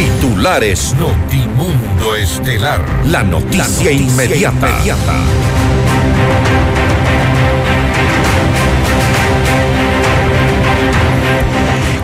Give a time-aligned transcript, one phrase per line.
[0.00, 2.82] Titulares Notimundo Estelar.
[3.04, 4.80] La noticia, inmediata.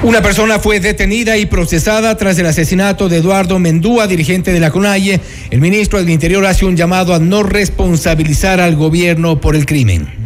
[0.02, 4.70] Una persona fue detenida y procesada tras el asesinato de Eduardo Mendúa, dirigente de la
[4.70, 5.18] CONAIE.
[5.48, 10.25] El ministro del Interior hace un llamado a no responsabilizar al gobierno por el crimen.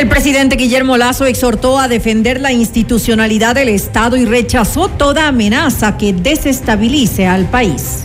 [0.00, 5.98] El presidente Guillermo Lazo exhortó a defender la institucionalidad del Estado y rechazó toda amenaza
[5.98, 8.04] que desestabilice al país.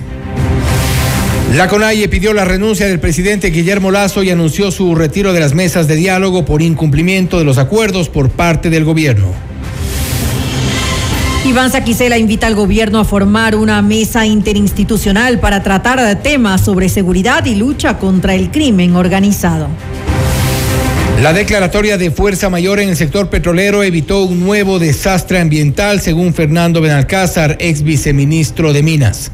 [1.53, 5.53] La CONAIE pidió la renuncia del presidente Guillermo Lazo y anunció su retiro de las
[5.53, 9.27] mesas de diálogo por incumplimiento de los acuerdos por parte del gobierno.
[11.45, 16.89] Iván Saquicela invita al gobierno a formar una mesa interinstitucional para tratar de temas sobre
[16.89, 19.70] seguridad y lucha contra el crimen organizado.
[21.21, 26.33] La declaratoria de fuerza mayor en el sector petrolero evitó un nuevo desastre ambiental, según
[26.33, 29.31] Fernando Benalcázar, ex viceministro de Minas.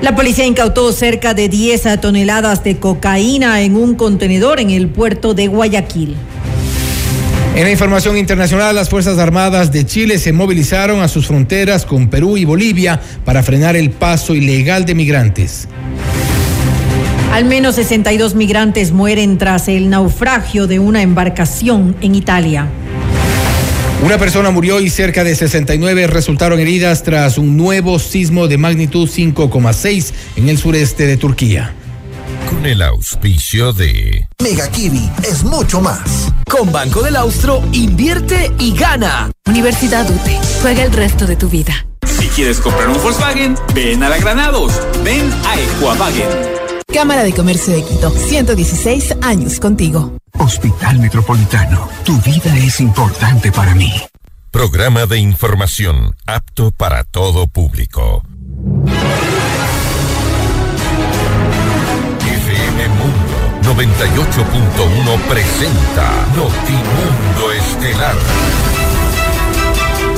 [0.00, 5.34] La policía incautó cerca de 10 toneladas de cocaína en un contenedor en el puerto
[5.34, 6.16] de Guayaquil.
[7.54, 12.08] En la información internacional, las Fuerzas Armadas de Chile se movilizaron a sus fronteras con
[12.08, 15.68] Perú y Bolivia para frenar el paso ilegal de migrantes.
[17.32, 22.68] Al menos 62 migrantes mueren tras el naufragio de una embarcación en Italia.
[24.02, 29.08] Una persona murió y cerca de 69 resultaron heridas tras un nuevo sismo de magnitud
[29.08, 31.72] 5,6 en el sureste de Turquía.
[32.48, 36.32] Con el auspicio de Mega Kiwi es mucho más.
[36.50, 39.30] Con Banco del Austro, invierte y gana.
[39.46, 41.86] Universidad UTE, juega el resto de tu vida.
[42.06, 44.72] Si quieres comprar un Volkswagen, ven a la Granados,
[45.04, 46.59] ven a Ecuavagen.
[46.86, 50.16] Cámara de Comercio de Quito, 116 años contigo.
[50.38, 53.92] Hospital Metropolitano, tu vida es importante para mí.
[54.50, 58.22] Programa de información apto para todo público.
[62.20, 68.16] FM Mundo 98.1 presenta Notimundo Estelar.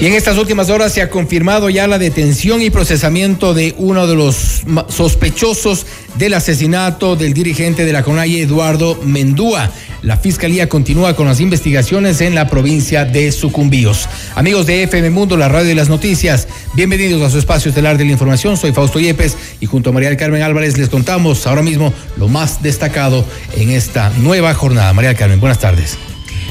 [0.00, 4.06] Y en estas últimas horas se ha confirmado ya la detención y procesamiento de uno
[4.06, 9.72] de los sospechosos del asesinato del dirigente de la CONAIE, Eduardo Mendúa.
[10.02, 14.08] La fiscalía continúa con las investigaciones en la provincia de Sucumbíos.
[14.36, 18.04] Amigos de FM Mundo, la radio y las noticias, bienvenidos a su espacio estelar de
[18.04, 18.56] la información.
[18.56, 22.62] Soy Fausto Yepes y junto a María Carmen Álvarez les contamos ahora mismo lo más
[22.62, 23.24] destacado
[23.56, 24.92] en esta nueva jornada.
[24.92, 25.98] María Carmen, buenas tardes.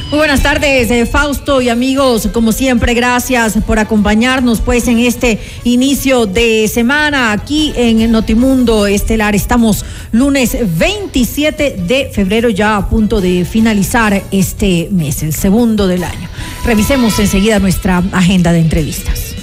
[0.09, 2.29] Muy buenas tardes, eh, Fausto y amigos.
[2.31, 9.35] Como siempre, gracias por acompañarnos pues en este inicio de semana aquí en Notimundo Estelar.
[9.35, 16.03] Estamos lunes 27 de febrero ya a punto de finalizar este mes, el segundo del
[16.03, 16.29] año.
[16.65, 19.36] Revisemos enseguida nuestra agenda de entrevistas.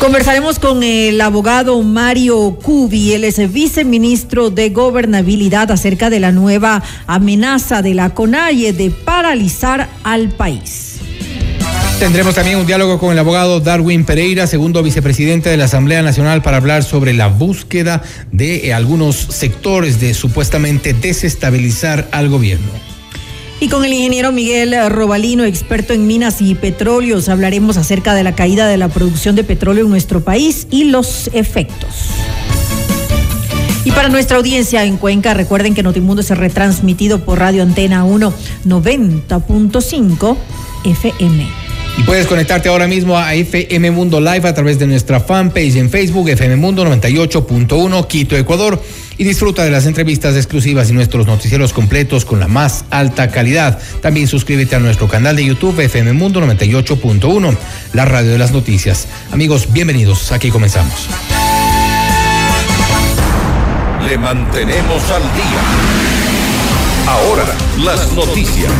[0.00, 6.82] Conversaremos con el abogado Mario Cubi, él es viceministro de Gobernabilidad acerca de la nueva
[7.06, 11.00] amenaza de la CONAIE de paralizar al país.
[11.98, 16.40] Tendremos también un diálogo con el abogado Darwin Pereira, segundo vicepresidente de la Asamblea Nacional,
[16.40, 22.89] para hablar sobre la búsqueda de algunos sectores de supuestamente desestabilizar al gobierno.
[23.60, 28.34] Y con el ingeniero Miguel Robalino, experto en minas y petróleos, hablaremos acerca de la
[28.34, 32.08] caída de la producción de petróleo en nuestro país y los efectos.
[33.84, 38.32] Y para nuestra audiencia en Cuenca, recuerden que Notimundo es retransmitido por Radio Antena 1
[38.64, 40.36] 90.5
[40.84, 41.46] FM.
[41.98, 45.90] Y puedes conectarte ahora mismo a FM Mundo Live a través de nuestra fanpage en
[45.90, 48.80] Facebook, FM Mundo 98.1 Quito, Ecuador
[49.20, 53.78] y disfruta de las entrevistas exclusivas y nuestros noticieros completos con la más alta calidad.
[54.00, 57.54] También suscríbete a nuestro canal de YouTube FM Mundo 98.1,
[57.92, 59.08] la radio de las noticias.
[59.30, 60.32] Amigos, bienvenidos.
[60.32, 61.10] Aquí comenzamos.
[64.08, 65.60] Le mantenemos al día.
[67.06, 67.44] Ahora,
[67.84, 68.72] las noticias.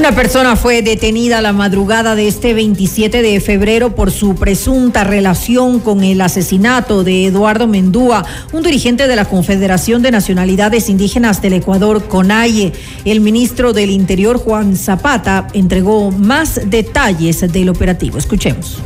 [0.00, 5.78] Una persona fue detenida la madrugada de este 27 de febrero por su presunta relación
[5.78, 11.52] con el asesinato de Eduardo Mendúa, un dirigente de la Confederación de Nacionalidades Indígenas del
[11.52, 12.72] Ecuador, CONAIE.
[13.04, 18.16] El ministro del Interior, Juan Zapata, entregó más detalles del operativo.
[18.16, 18.78] Escuchemos.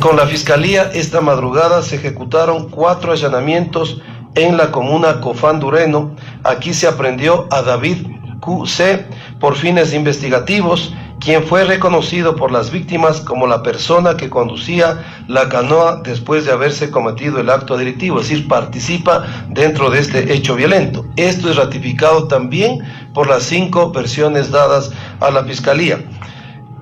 [0.00, 4.02] con la Fiscalía, esta madrugada se ejecutaron cuatro allanamientos
[4.34, 6.14] en la comuna Cofán Dureno.
[6.44, 7.96] Aquí se aprendió a David
[8.40, 9.06] QC
[9.40, 15.48] por fines investigativos, quien fue reconocido por las víctimas como la persona que conducía la
[15.48, 20.54] canoa después de haberse cometido el acto delictivo, es decir, participa dentro de este hecho
[20.54, 21.04] violento.
[21.16, 22.80] Esto es ratificado también
[23.12, 24.90] por las cinco versiones dadas
[25.20, 25.98] a la Fiscalía.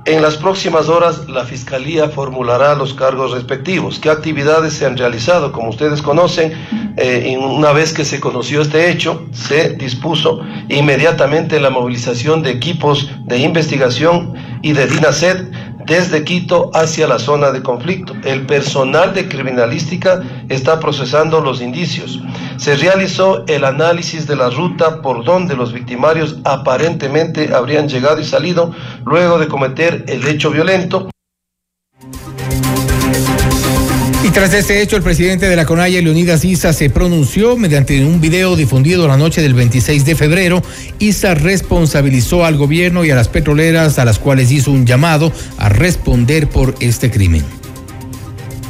[0.05, 3.99] En las próximas horas la Fiscalía formulará los cargos respectivos.
[3.99, 5.53] ¿Qué actividades se han realizado?
[5.53, 6.53] Como ustedes conocen,
[6.97, 13.11] eh, una vez que se conoció este hecho, se dispuso inmediatamente la movilización de equipos
[13.25, 15.47] de investigación y de DINASED
[15.89, 18.15] desde Quito hacia la zona de conflicto.
[18.25, 22.21] El personal de criminalística está procesando los indicios.
[22.57, 28.25] Se realizó el análisis de la ruta por donde los victimarios aparentemente habrían llegado y
[28.25, 28.75] salido
[29.05, 31.09] luego de cometer el hecho violento.
[34.29, 38.21] Y tras este hecho, el presidente de la CONAIE, Leonidas Isa, se pronunció mediante un
[38.21, 40.61] video difundido la noche del 26 de febrero.
[40.99, 45.71] Isa responsabilizó al gobierno y a las petroleras a las cuales hizo un llamado a
[45.71, 47.43] responder por este crimen.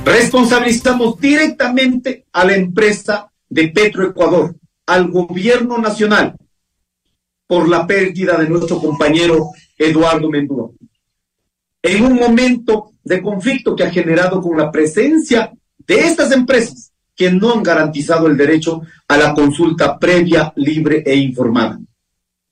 [0.05, 4.55] Responsabilizamos directamente a la empresa de Petroecuador,
[4.87, 6.37] al gobierno nacional,
[7.49, 10.71] por la pérdida de nuestro compañero Eduardo Mendúa.
[11.83, 17.33] En un momento de conflicto que ha generado con la presencia de estas empresas que
[17.33, 21.81] no han garantizado el derecho a la consulta previa, libre e informada.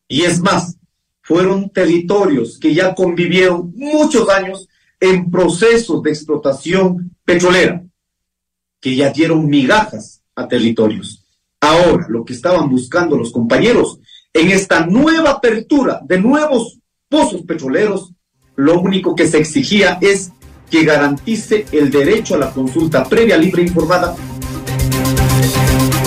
[0.09, 0.77] Y es más,
[1.23, 4.69] fueron territorios que ya convivieron muchos años
[4.99, 7.85] en procesos de explotación petrolera,
[8.81, 11.25] que ya dieron migajas a territorios.
[11.61, 13.99] Ahora, lo que estaban buscando los compañeros
[14.33, 16.79] en esta nueva apertura de nuevos
[17.09, 18.13] pozos petroleros,
[18.57, 20.33] lo único que se exigía es
[20.71, 24.15] que garantice el derecho a la consulta previa, libre e informada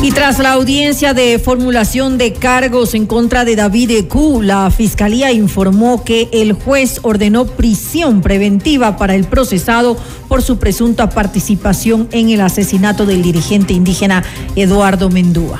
[0.01, 5.33] y tras la audiencia de formulación de cargos en contra de David Q, la fiscalía
[5.33, 9.97] informó que el juez ordenó prisión preventiva para el procesado
[10.29, 14.23] por su presunta participación en el asesinato del dirigente indígena
[14.55, 15.59] Eduardo Mendúa.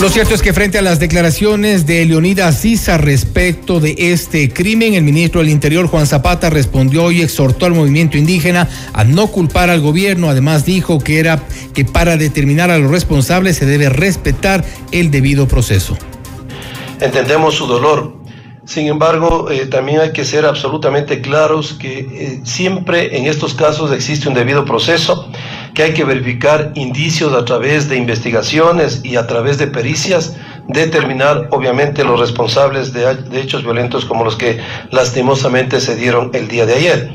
[0.00, 4.94] Lo cierto es que frente a las declaraciones de Leonidas Sisa respecto de este crimen,
[4.94, 9.70] el ministro del Interior Juan Zapata respondió y exhortó al movimiento indígena a no culpar
[9.70, 10.30] al gobierno.
[10.30, 11.42] Además dijo que era
[11.74, 15.98] que para determinar a los responsables se debe respetar el debido proceso.
[17.00, 18.18] Entendemos su dolor,
[18.68, 23.90] sin embargo, eh, también hay que ser absolutamente claros que eh, siempre en estos casos
[23.92, 25.32] existe un debido proceso,
[25.78, 30.34] que hay que verificar indicios a través de investigaciones y a través de pericias,
[30.66, 34.58] determinar obviamente los responsables de, de hechos violentos como los que
[34.90, 37.10] lastimosamente se dieron el día de ayer.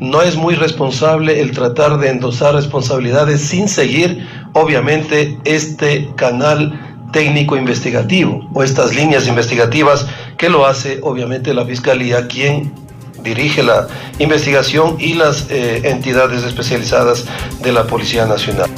[0.00, 6.72] No es muy responsable el tratar de endosar responsabilidades sin seguir obviamente este canal
[7.12, 10.06] técnico investigativo o estas líneas investigativas
[10.38, 12.72] que lo hace obviamente la Fiscalía, quien
[13.26, 13.88] dirige la
[14.18, 17.24] investigación y las eh, entidades especializadas
[17.60, 18.70] de la Policía Nacional.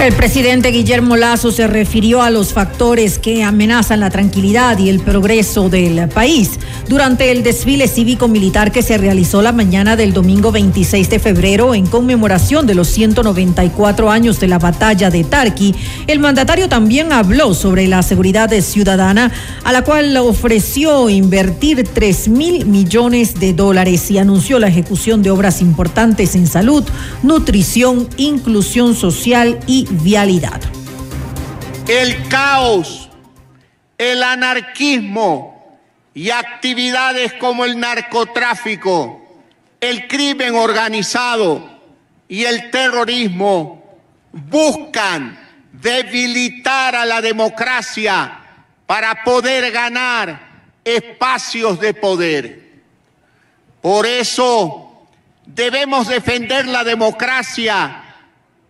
[0.00, 5.00] El presidente Guillermo Lazo se refirió a los factores que amenazan la tranquilidad y el
[5.00, 6.52] progreso del país
[6.88, 11.84] durante el desfile cívico-militar que se realizó la mañana del domingo 26 de febrero en
[11.86, 15.74] conmemoración de los 194 años de la batalla de Tarqui.
[16.06, 19.32] El mandatario también habló sobre la seguridad ciudadana,
[19.64, 25.32] a la cual ofreció invertir 3 mil millones de dólares y anunció la ejecución de
[25.32, 26.84] obras importantes en salud,
[27.24, 30.60] nutrición, inclusión social y vialidad.
[31.86, 33.08] El caos,
[33.96, 35.78] el anarquismo
[36.14, 39.20] y actividades como el narcotráfico,
[39.80, 41.78] el crimen organizado
[42.28, 43.98] y el terrorismo
[44.32, 45.38] buscan
[45.72, 48.40] debilitar a la democracia
[48.86, 50.48] para poder ganar
[50.84, 52.68] espacios de poder.
[53.80, 55.06] Por eso
[55.46, 58.04] debemos defender la democracia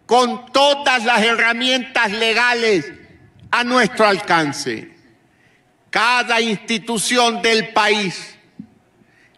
[0.09, 2.91] con todas las herramientas legales
[3.50, 4.91] a nuestro alcance.
[5.91, 8.35] Cada institución del país,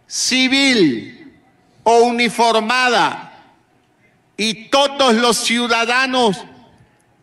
[0.07, 1.33] civil
[1.83, 3.33] o uniformada,
[4.37, 6.41] y todos los ciudadanos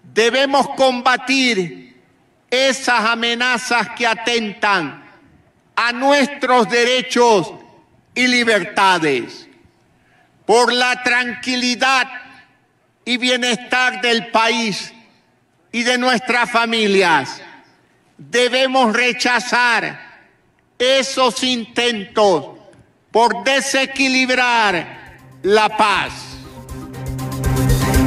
[0.02, 1.97] debemos combatir
[2.50, 5.09] esas amenazas que atentan
[5.75, 7.50] a nuestros derechos
[8.14, 9.49] y libertades,
[10.45, 12.27] por la tranquilidad
[13.09, 14.93] y bienestar del país
[15.73, 17.41] y de nuestras familias.
[18.19, 20.19] Debemos rechazar
[20.79, 22.59] esos intentos
[23.11, 26.27] por desequilibrar la paz.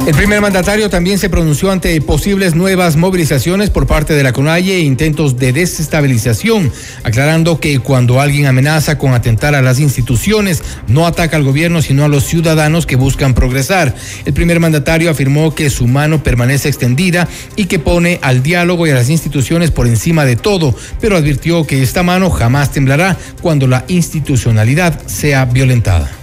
[0.04, 4.74] El primer mandatario también se pronunció ante posibles nuevas movilizaciones por parte de la CONAIE
[4.74, 6.72] e intentos de desestabilización,
[7.04, 12.04] aclarando que cuando alguien amenaza con atentar a las instituciones, no ataca al gobierno, sino
[12.04, 13.94] a los ciudadanos que buscan progresar.
[14.24, 18.90] El primer mandatario afirmó que su mano permanece extendida y que pone al diálogo y
[18.90, 23.68] a las instituciones por encima de todo, pero advirtió que esta mano jamás temblará cuando
[23.68, 26.21] la institucionalidad sea violentada.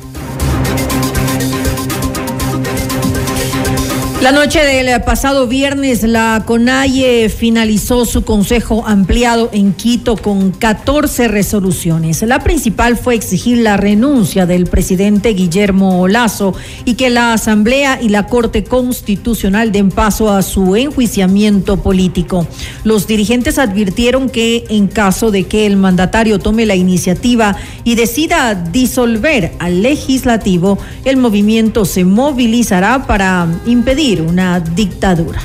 [4.21, 11.29] La noche del pasado viernes, la CONAIE finalizó su consejo ampliado en Quito con 14
[11.29, 12.21] resoluciones.
[12.23, 18.09] La principal fue exigir la renuncia del presidente Guillermo Lazo y que la Asamblea y
[18.09, 22.45] la Corte Constitucional den paso a su enjuiciamiento político.
[22.83, 28.53] Los dirigentes advirtieron que en caso de que el mandatario tome la iniciativa y decida
[28.53, 35.39] disolver al legislativo, el movimiento se movilizará para impedir una dictadura.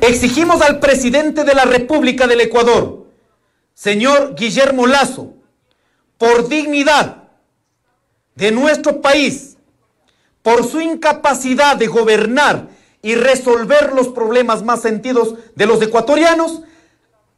[0.00, 3.06] Exigimos al presidente de la República del Ecuador,
[3.74, 5.34] señor Guillermo Lazo,
[6.16, 7.24] por dignidad
[8.36, 9.58] de nuestro país,
[10.42, 12.68] por su incapacidad de gobernar
[13.02, 16.62] y resolver los problemas más sentidos de los ecuatorianos,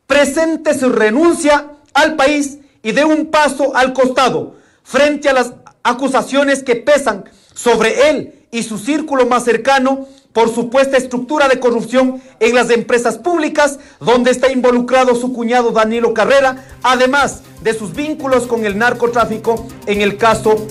[0.06, 4.54] presente su renuncia al país y dé un paso al costado
[4.84, 10.96] frente a las acusaciones que pesan sobre él y su círculo más cercano por supuesta
[10.96, 17.42] estructura de corrupción en las empresas públicas, donde está involucrado su cuñado Danilo Carrera, además
[17.60, 20.66] de sus vínculos con el narcotráfico en el caso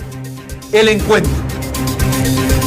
[0.72, 1.32] El Encuentro.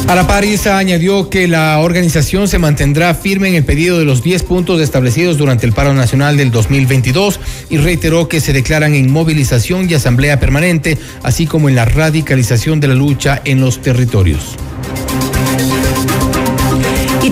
[0.06, 4.44] la Parisa añadió que la organización se mantendrá firme en el pedido de los 10
[4.44, 9.90] puntos establecidos durante el paro nacional del 2022 y reiteró que se declaran en movilización
[9.90, 14.56] y asamblea permanente, así como en la radicalización de la lucha en los territorios.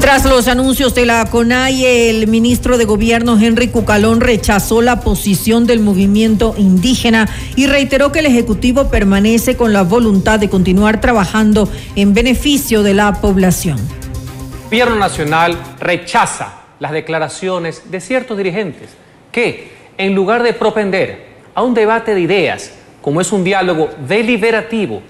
[0.04, 5.66] Tras los anuncios de la CONAI, el ministro de Gobierno Henry Cucalón rechazó la posición
[5.66, 11.70] del movimiento indígena y reiteró que el Ejecutivo permanece con la voluntad de continuar trabajando
[11.96, 13.78] en beneficio de la población.
[13.78, 18.90] El Gobierno Nacional rechaza las declaraciones de ciertos dirigentes
[19.32, 25.00] que, en lugar de propender a un debate de ideas, como es un diálogo deliberativo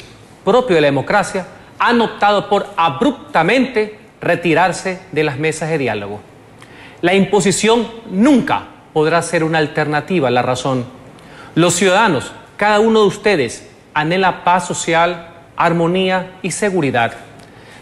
[0.45, 1.49] propio de la democracia,
[1.81, 6.21] han optado por abruptamente retirarse de las mesas de diálogo.
[7.00, 10.87] La imposición nunca podrá ser una alternativa a la razón.
[11.54, 17.12] Los ciudadanos, cada uno de ustedes, anhela paz social, armonía y seguridad.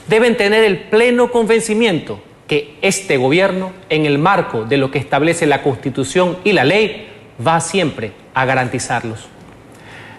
[0.09, 5.47] Deben tener el pleno convencimiento que este gobierno, en el marco de lo que establece
[5.47, 7.09] la Constitución y la ley,
[7.47, 9.29] va siempre a garantizarlos.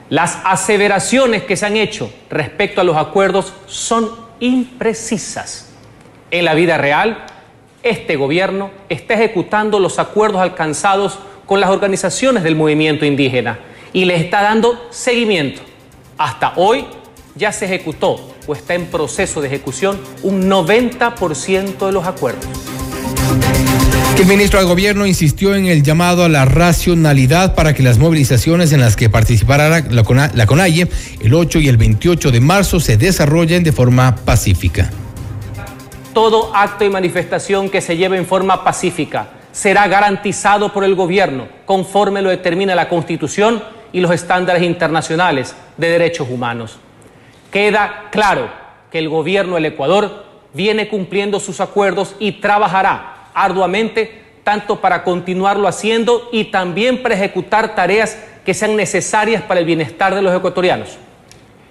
[0.10, 5.73] Las aseveraciones que se han hecho respecto a los acuerdos son imprecisas.
[6.34, 7.26] En la vida real,
[7.84, 13.60] este gobierno está ejecutando los acuerdos alcanzados con las organizaciones del movimiento indígena
[13.94, 15.62] y le está dando seguimiento.
[16.18, 16.86] Hasta hoy
[17.36, 22.48] ya se ejecutó o está en proceso de ejecución un 90% de los acuerdos.
[24.18, 28.72] El ministro de Gobierno insistió en el llamado a la racionalidad para que las movilizaciones
[28.72, 30.88] en las que participará la CONAIE
[31.22, 34.90] el 8 y el 28 de marzo se desarrollen de forma pacífica
[36.14, 41.48] todo acto y manifestación que se lleve en forma pacífica será garantizado por el gobierno
[41.66, 46.78] conforme lo determina la Constitución y los estándares internacionales de derechos humanos.
[47.52, 48.50] Queda claro
[48.92, 55.68] que el gobierno del Ecuador viene cumpliendo sus acuerdos y trabajará arduamente tanto para continuarlo
[55.68, 60.98] haciendo y también para ejecutar tareas que sean necesarias para el bienestar de los ecuatorianos.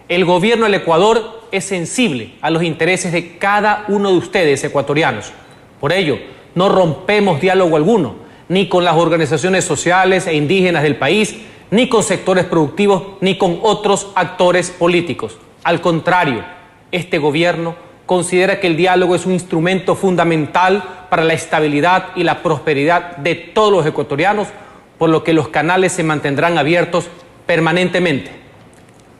[0.08, 5.32] El gobierno del Ecuador es sensible a los intereses de cada uno de ustedes ecuatorianos.
[5.80, 6.18] Por ello,
[6.54, 8.16] no rompemos diálogo alguno,
[8.48, 11.36] ni con las organizaciones sociales e indígenas del país,
[11.70, 15.38] ni con sectores productivos, ni con otros actores políticos.
[15.62, 16.44] Al contrario,
[16.90, 22.42] este gobierno considera que el diálogo es un instrumento fundamental para la estabilidad y la
[22.42, 24.48] prosperidad de todos los ecuatorianos,
[24.98, 27.06] por lo que los canales se mantendrán abiertos
[27.46, 28.41] permanentemente.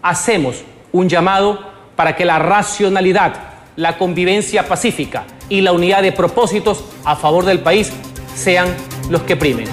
[0.03, 1.61] Hacemos un llamado
[1.95, 3.35] para que la racionalidad,
[3.77, 7.93] la convivencia pacífica y la unidad de propósitos a favor del país
[8.35, 8.67] sean
[9.11, 9.69] los que primen.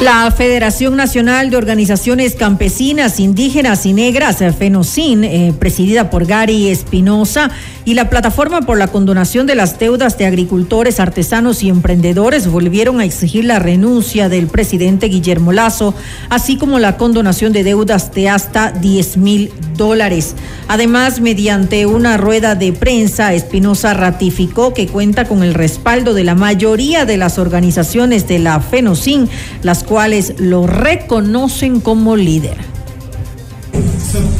[0.00, 7.50] La Federación Nacional de Organizaciones Campesinas, Indígenas y Negras, FENOCIN, eh, presidida por Gary Espinosa,
[7.88, 13.00] y la Plataforma por la Condonación de las Deudas de Agricultores, Artesanos y Emprendedores volvieron
[13.00, 15.94] a exigir la renuncia del presidente Guillermo Lazo,
[16.28, 20.34] así como la condonación de deudas de hasta 10 mil dólares.
[20.68, 26.34] Además, mediante una rueda de prensa, Espinosa ratificó que cuenta con el respaldo de la
[26.34, 29.30] mayoría de las organizaciones de la FENOCIN,
[29.62, 32.58] las cuales lo reconocen como líder.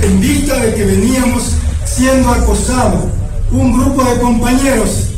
[0.02, 1.54] En vista de que veníamos
[1.86, 3.06] siendo acosados,
[3.50, 5.08] un grupo de compañeros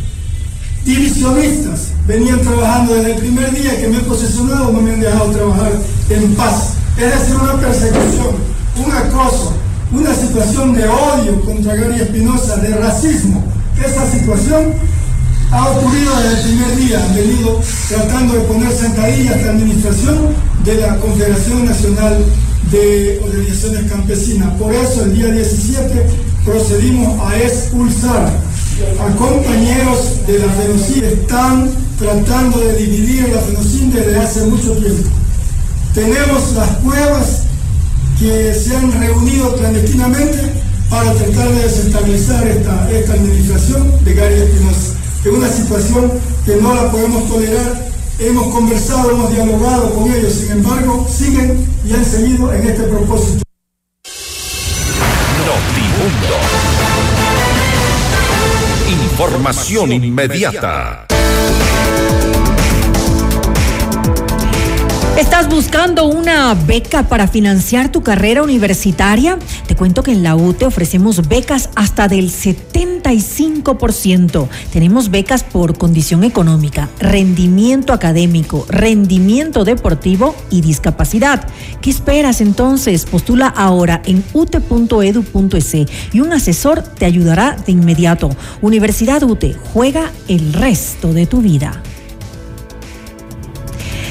[0.84, 5.30] divisionistas venían trabajando desde el primer día que me he posesionado, no me han dejado
[5.30, 5.72] trabajar
[6.08, 6.74] en paz.
[6.96, 8.34] Es decir, una persecución,
[8.84, 9.54] un acoso,
[9.92, 13.44] una situación de odio contra Gary Espinosa, de racismo.
[13.78, 14.74] Esa situación
[15.50, 17.04] ha ocurrido desde el primer día.
[17.04, 20.18] Han venido tratando de poner zancadillas a la administración
[20.64, 22.24] de la Confederación Nacional
[22.70, 24.54] de Organizaciones Campesinas.
[24.54, 26.06] Por eso el día 17
[26.44, 28.32] procedimos a expulsar
[28.98, 31.04] a compañeros de la FENOCIN.
[31.04, 35.08] Están tratando de dividir la FENOCIN desde hace mucho tiempo.
[35.94, 37.42] Tenemos las pruebas
[38.18, 40.52] que se han reunido clandestinamente
[40.88, 44.94] para tratar de desestabilizar esta, esta administración de Gary Espinosa.
[45.24, 46.12] Es una situación
[46.46, 47.89] que no la podemos tolerar.
[48.22, 53.42] Hemos conversado, hemos dialogado con ellos, sin embargo, siguen y han seguido en este propósito.
[55.46, 56.36] Notimundo.
[58.90, 61.06] Información inmediata.
[65.18, 69.38] ¿Estás buscando una beca para financiar tu carrera universitaria?
[69.66, 74.48] Te cuento que en la UTE ofrecemos becas hasta del 75%.
[74.72, 81.46] Tenemos becas por condición económica, rendimiento académico, rendimiento deportivo y discapacidad.
[81.82, 83.04] ¿Qué esperas entonces?
[83.04, 85.76] Postula ahora en ute.edu.es
[86.12, 88.30] y un asesor te ayudará de inmediato.
[88.62, 91.82] Universidad UTE, juega el resto de tu vida.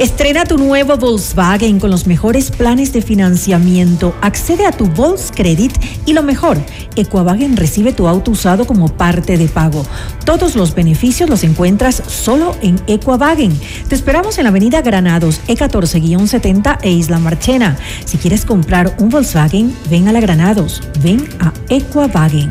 [0.00, 4.14] Estrena tu nuevo Volkswagen con los mejores planes de financiamiento.
[4.22, 5.74] Accede a tu Volkscredit
[6.06, 6.56] y lo mejor,
[6.96, 9.84] Equavagen recibe tu auto usado como parte de pago.
[10.24, 13.52] Todos los beneficios los encuentras solo en Equavagen.
[13.88, 17.76] Te esperamos en la Avenida Granados, E14-70 e Isla Marchena.
[18.06, 20.80] Si quieres comprar un Volkswagen, ven a la Granados.
[21.02, 22.50] Ven a Equavagen.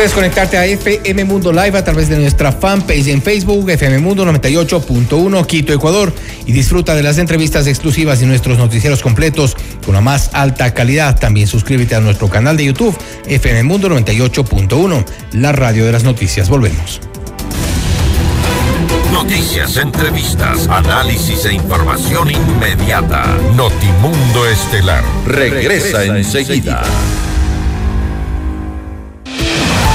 [0.00, 4.24] Puedes conectarte a FM Mundo Live a través de nuestra fanpage en Facebook, FM Mundo
[4.24, 6.10] 98.1 Quito, Ecuador,
[6.46, 11.20] y disfruta de las entrevistas exclusivas y nuestros noticieros completos con la más alta calidad.
[11.20, 16.48] También suscríbete a nuestro canal de YouTube, FM Mundo 98.1, la radio de las noticias.
[16.48, 17.02] Volvemos.
[19.12, 23.36] Noticias, entrevistas, análisis e información inmediata.
[23.54, 26.84] Notimundo Estelar regresa, enseguida.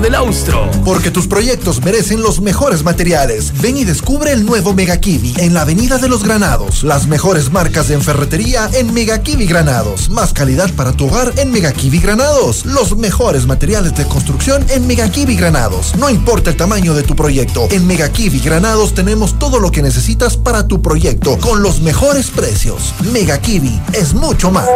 [0.00, 0.70] del Austro.
[0.84, 3.52] Porque tus proyectos merecen los mejores materiales.
[3.60, 6.82] Ven y descubre el nuevo Mega Kiwi en la Avenida de los Granados.
[6.82, 10.10] Las mejores marcas de ferretería en Mega Kiwi Granados.
[10.10, 12.66] Más calidad para tu hogar en Mega Kiwi Granados.
[12.66, 15.94] Los mejores materiales de construcción en Mega Kiwi Granados.
[15.96, 17.68] No importa el tamaño de tu proyecto.
[17.70, 22.28] En Mega Kiwi Granados tenemos todo lo que necesitas para tu proyecto con los mejores
[22.28, 22.94] precios.
[23.12, 24.68] Mega Kiwi es mucho más.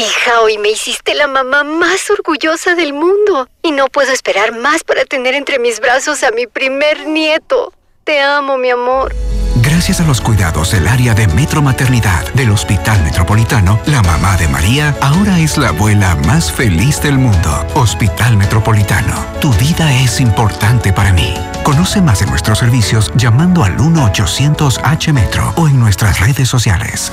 [0.00, 4.82] Hija, hoy me hiciste la mamá más orgullosa del mundo y no puedo esperar más
[4.82, 7.74] para tener entre mis brazos a mi primer nieto.
[8.04, 9.14] Te amo, mi amor.
[9.56, 14.48] Gracias a los cuidados del área de Metro Maternidad del Hospital Metropolitano, la mamá de
[14.48, 17.66] María ahora es la abuela más feliz del mundo.
[17.74, 21.34] Hospital Metropolitano, tu vida es importante para mí.
[21.62, 27.12] Conoce más de nuestros servicios llamando al 1-800-H-Metro o en nuestras redes sociales.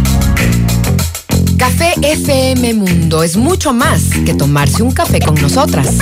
[1.61, 5.95] Café FM Mundo es mucho más que tomarse un café con nosotras.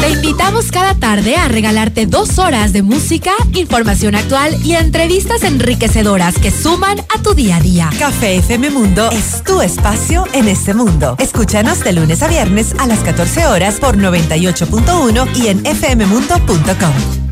[0.00, 6.38] Te invitamos cada tarde a regalarte dos horas de música, información actual y entrevistas enriquecedoras
[6.38, 7.90] que suman a tu día a día.
[7.98, 11.16] Café FM Mundo es tu espacio en este mundo.
[11.18, 17.25] Escúchanos de lunes a viernes a las 14 horas por 98.1 y en fmmundo.com.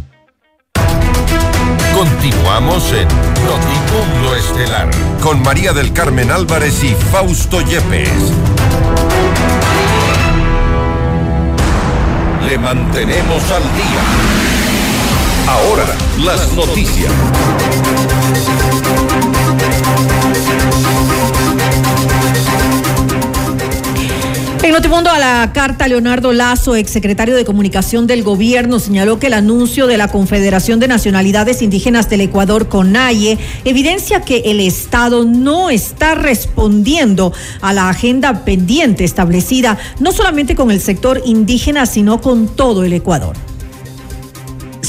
[1.95, 4.91] Continuamos en Notimundo Estelar
[5.23, 8.11] con María del Carmen Álvarez y Fausto Yepes.
[12.49, 14.03] Le mantenemos al día.
[15.47, 15.85] Ahora,
[16.19, 17.13] las noticias.
[24.65, 29.35] En Notimundo a la carta, Leonardo Lazo, exsecretario de Comunicación del Gobierno, señaló que el
[29.35, 35.69] anuncio de la Confederación de Nacionalidades Indígenas del Ecuador, CONAIE, evidencia que el Estado no
[35.69, 42.49] está respondiendo a la agenda pendiente establecida, no solamente con el sector indígena, sino con
[42.49, 43.37] todo el Ecuador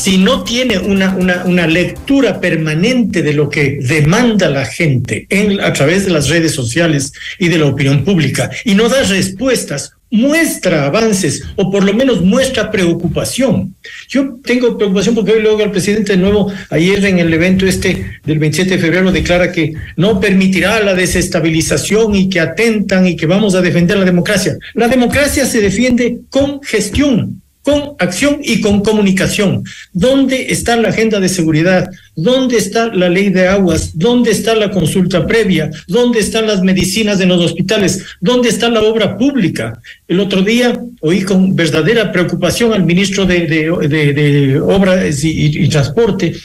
[0.06, 5.74] si no tiene una, una, lectura permanente de lo que demanda la gente en, a
[5.74, 10.86] través de las redes sociales y de la opinión pública y no da respuestas, muestra
[10.86, 13.76] avances o por lo menos muestra preocupación.
[14.08, 18.06] Yo tengo preocupación porque hoy luego el presidente de nuevo, ayer en el evento este
[18.24, 23.26] del 27 de febrero, declara que no permitirá la desestabilización y que atentan y que
[23.26, 24.56] vamos a defender la democracia.
[24.76, 29.63] La democracia se defiende con gestión, con acción y con comunicación.
[29.91, 31.89] ¿Dónde está la agenda de seguridad?
[32.15, 33.97] ¿Dónde está la ley de aguas?
[33.97, 35.71] ¿Dónde está la consulta previa?
[35.88, 38.06] ¿Dónde están las medicinas en los hospitales?
[38.21, 39.82] ¿Dónde está la obra pública?
[40.08, 46.36] El otro día oí con verdadera preocupación al ministro de, de, Obras y Transporte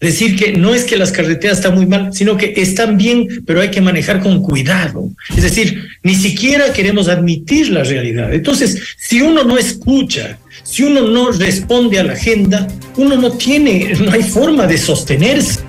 [0.00, 3.60] decir que no es que las carreteras están muy mal, sino que están bien, pero
[3.60, 5.10] hay que manejar con cuidado.
[5.36, 8.32] Es decir, ni siquiera queremos admitir la realidad.
[8.32, 13.92] Entonces, si uno no escucha, si uno no responde a la agenda, uno no tiene,
[14.00, 15.60] no hay forma de sostenerse.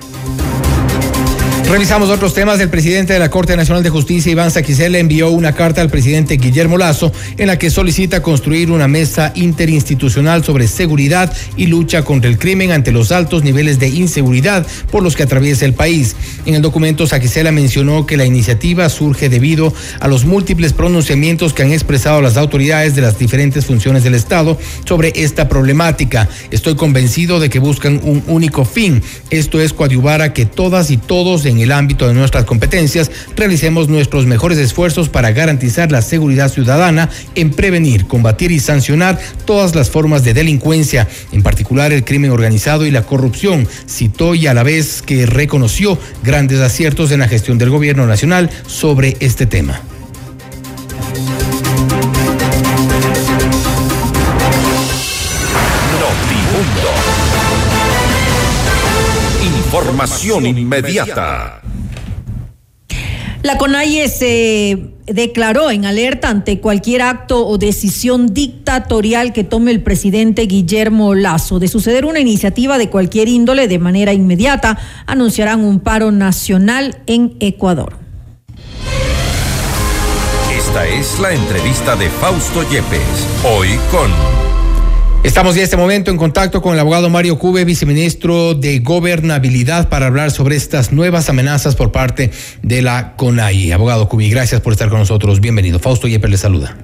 [1.72, 2.60] Revisamos otros temas.
[2.60, 6.36] El presidente de la Corte Nacional de Justicia, Iván Saquicel, envió una carta al presidente
[6.36, 12.28] Guillermo Lazo en la que solicita construir una mesa interinstitucional sobre seguridad y lucha contra
[12.28, 16.14] el crimen ante los altos niveles de inseguridad por los que atraviesa el país.
[16.44, 21.62] En el documento, Saquicela mencionó que la iniciativa surge debido a los múltiples pronunciamientos que
[21.62, 26.28] han expresado las autoridades de las diferentes funciones del Estado sobre esta problemática.
[26.50, 29.02] Estoy convencido de que buscan un único fin.
[29.30, 33.88] Esto es coadyuvar a que todas y todos en el ámbito de nuestras competencias, realicemos
[33.88, 39.90] nuestros mejores esfuerzos para garantizar la seguridad ciudadana en prevenir, combatir y sancionar todas las
[39.90, 43.68] formas de delincuencia, en particular el crimen organizado y la corrupción.
[43.88, 48.50] Citó y a la vez que reconoció grandes aciertos en la gestión del gobierno nacional
[48.66, 49.80] sobre este tema.
[59.92, 61.60] Información inmediata.
[63.42, 69.82] La CONAIE se declaró en alerta ante cualquier acto o decisión dictatorial que tome el
[69.82, 71.58] presidente Guillermo Lazo.
[71.58, 77.36] De suceder una iniciativa de cualquier índole de manera inmediata, anunciarán un paro nacional en
[77.40, 77.98] Ecuador.
[80.56, 84.51] Esta es la entrevista de Fausto Yepes, hoy con...
[85.22, 89.88] Estamos ya en este momento en contacto con el abogado Mario Cube, viceministro de Gobernabilidad,
[89.88, 92.32] para hablar sobre estas nuevas amenazas por parte
[92.62, 93.70] de la CONAI.
[93.70, 95.40] Abogado Cube, gracias por estar con nosotros.
[95.40, 95.78] Bienvenido.
[95.78, 96.76] Fausto Yepes le saluda.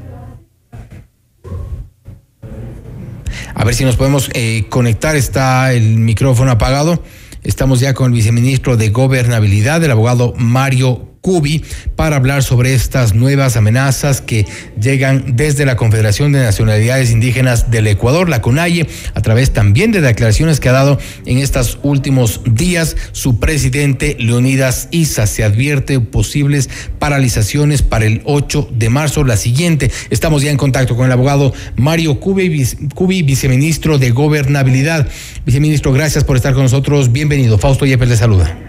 [3.55, 5.16] A ver si nos podemos eh, conectar.
[5.16, 7.03] Está el micrófono apagado.
[7.42, 11.62] Estamos ya con el viceministro de Gobernabilidad, el abogado Mario Cubi
[11.96, 14.46] para hablar sobre estas nuevas amenazas que
[14.81, 20.00] llegan desde la Confederación de Nacionalidades Indígenas del Ecuador, la CONAIE, a través también de
[20.00, 25.26] declaraciones que ha dado en estos últimos días su presidente Leonidas Isa.
[25.26, 29.90] Se advierte posibles paralizaciones para el 8 de marzo, la siguiente.
[30.11, 35.09] Estamos ya en contacto con el abogado Mario Cubi, Cubi viceministro de Gobernabilidad.
[35.44, 37.12] Viceministro, gracias por estar con nosotros.
[37.12, 37.59] Bienvenido.
[37.59, 38.67] Fausto Yepes le saluda.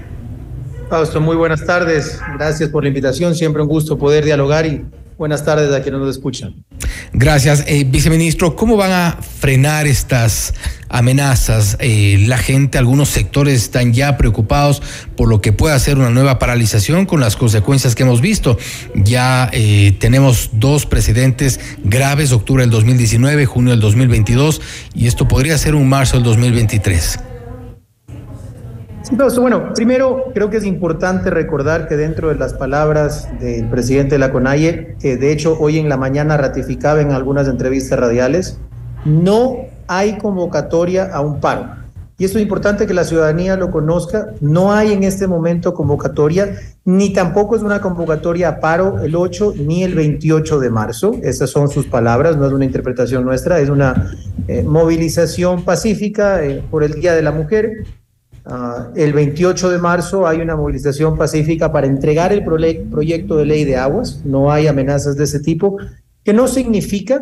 [0.90, 2.20] Fausto, muy buenas tardes.
[2.36, 3.36] Gracias por la invitación.
[3.36, 4.84] Siempre un gusto poder dialogar y
[5.20, 6.56] buenas tardes a quienes nos escuchan.
[7.14, 7.64] Gracias.
[7.68, 10.56] Eh, viceministro, ¿cómo van a frenar estas
[10.90, 11.78] amenazas?
[11.80, 14.82] Eh, la gente, algunos sectores están ya preocupados
[15.16, 18.58] por lo que pueda ser una nueva paralización con las consecuencias que hemos visto.
[18.96, 24.60] Ya eh, tenemos dos precedentes graves, octubre del 2019, junio del 2022,
[24.96, 27.29] y esto podría ser un marzo del 2023.
[29.12, 34.20] Bueno, primero creo que es importante recordar que dentro de las palabras del presidente de
[34.20, 38.60] la CONAIE, que de hecho hoy en la mañana ratificaba en algunas entrevistas radiales,
[39.06, 41.80] no hay convocatoria a un paro.
[42.20, 44.34] Y esto es importante que la ciudadanía lo conozca.
[44.42, 49.54] No hay en este momento convocatoria, ni tampoco es una convocatoria a paro el 8
[49.58, 51.16] ni el 28 de marzo.
[51.24, 54.12] Esas son sus palabras, no es una interpretación nuestra, es una
[54.50, 57.86] eh, movilización pacífica eh, por el Día de la Mujer.
[58.46, 63.66] Uh, el 28 de marzo hay una movilización pacífica para entregar el proyecto de ley
[63.66, 64.22] de aguas.
[64.26, 65.78] No hay amenazas de ese tipo,
[66.24, 67.22] que no significa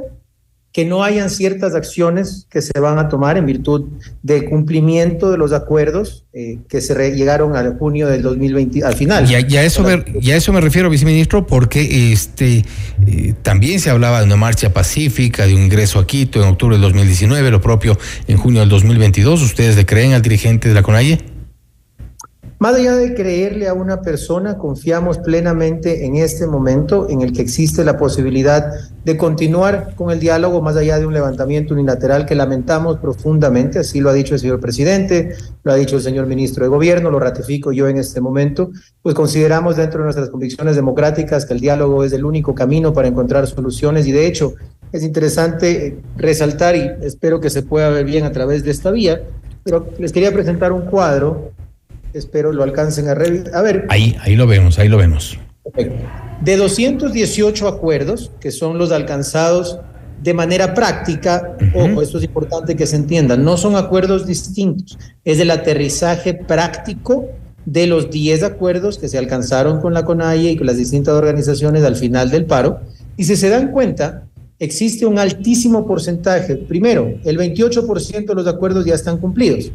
[0.78, 3.86] que no hayan ciertas acciones que se van a tomar en virtud
[4.22, 9.28] del cumplimiento de los acuerdos eh, que se llegaron al junio del 2020, al final.
[9.28, 12.64] Y a, eso, me, eso me refiero, viceministro, porque este
[13.08, 16.76] eh, también se hablaba de una marcha pacífica, de un ingreso a Quito en octubre
[16.76, 19.42] del 2019, lo propio en junio del 2022.
[19.42, 21.37] ¿Ustedes le creen al dirigente de la CONAIE?
[22.60, 27.44] Más allá de creerle a una persona, confiamos plenamente en este momento en el que
[27.44, 28.72] existe la posibilidad
[29.06, 34.00] de continuar con el diálogo más allá de un levantamiento unilateral que lamentamos profundamente, así
[34.00, 37.20] lo ha dicho el señor presidente, lo ha dicho el señor ministro de Gobierno, lo
[37.20, 38.72] ratifico yo en este momento,
[39.04, 43.08] pues consideramos dentro de nuestras convicciones democráticas que el diálogo es el único camino para
[43.08, 44.56] encontrar soluciones y de hecho
[44.92, 49.22] es interesante resaltar y espero que se pueda ver bien a través de esta vía,
[49.64, 51.52] pero les quería presentar un cuadro
[52.14, 53.86] espero lo alcancen a, a ver.
[53.90, 55.38] Ahí, ahí lo vemos, ahí lo vemos.
[56.42, 59.80] De 218 acuerdos, que son los alcanzados
[60.22, 65.40] de manera práctica, ojo, esto es importante que se entienda, no son acuerdos distintos, es
[65.40, 67.26] el aterrizaje práctico
[67.66, 71.84] de los 10 acuerdos que se alcanzaron con la CONAIE y con las distintas organizaciones
[71.84, 72.80] al final del paro.
[73.18, 74.24] Y si se dan cuenta,
[74.58, 76.56] existe un altísimo porcentaje.
[76.56, 79.72] Primero, el 28% de los acuerdos ya están cumplidos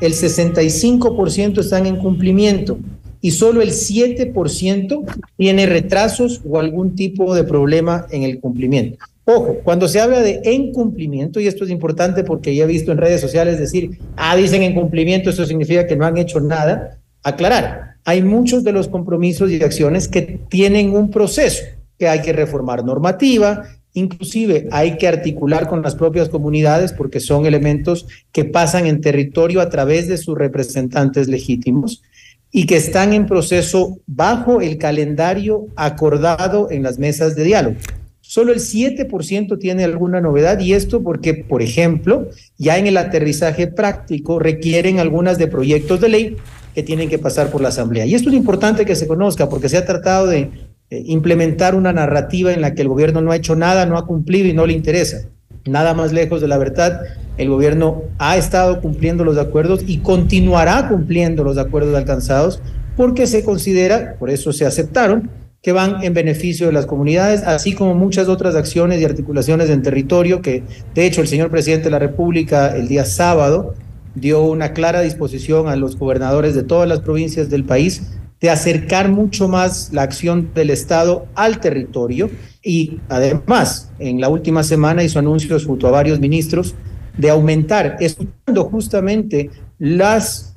[0.00, 2.78] el 65% están en cumplimiento
[3.20, 5.04] y solo el 7%
[5.36, 8.98] tiene retrasos o algún tipo de problema en el cumplimiento.
[9.24, 12.98] Ojo, cuando se habla de incumplimiento, y esto es importante porque ya he visto en
[12.98, 18.22] redes sociales decir, ah, dicen incumplimiento, eso significa que no han hecho nada, aclarar, hay
[18.22, 21.62] muchos de los compromisos y acciones que tienen un proceso,
[21.98, 27.46] que hay que reformar normativa, Inclusive hay que articular con las propias comunidades porque son
[27.46, 32.02] elementos que pasan en territorio a través de sus representantes legítimos
[32.50, 37.76] y que están en proceso bajo el calendario acordado en las mesas de diálogo.
[38.20, 43.68] Solo el 7% tiene alguna novedad y esto porque, por ejemplo, ya en el aterrizaje
[43.68, 46.36] práctico requieren algunas de proyectos de ley
[46.74, 48.04] que tienen que pasar por la Asamblea.
[48.04, 50.50] Y esto es importante que se conozca porque se ha tratado de
[50.90, 54.06] eh, implementar una narrativa en la que el gobierno no ha hecho nada, no ha
[54.06, 55.28] cumplido y no le interesa.
[55.66, 57.02] Nada más lejos de la verdad,
[57.36, 62.62] el gobierno ha estado cumpliendo los acuerdos y continuará cumpliendo los acuerdos alcanzados
[62.96, 65.30] porque se considera, por eso se aceptaron,
[65.62, 69.82] que van en beneficio de las comunidades, así como muchas otras acciones y articulaciones en
[69.82, 70.62] territorio que,
[70.94, 73.74] de hecho, el señor presidente de la República el día sábado
[74.14, 79.08] dio una clara disposición a los gobernadores de todas las provincias del país de acercar
[79.08, 82.30] mucho más la acción del Estado al territorio
[82.62, 86.74] y además en la última semana hizo anuncios junto a varios ministros
[87.16, 90.54] de aumentar, escuchando justamente las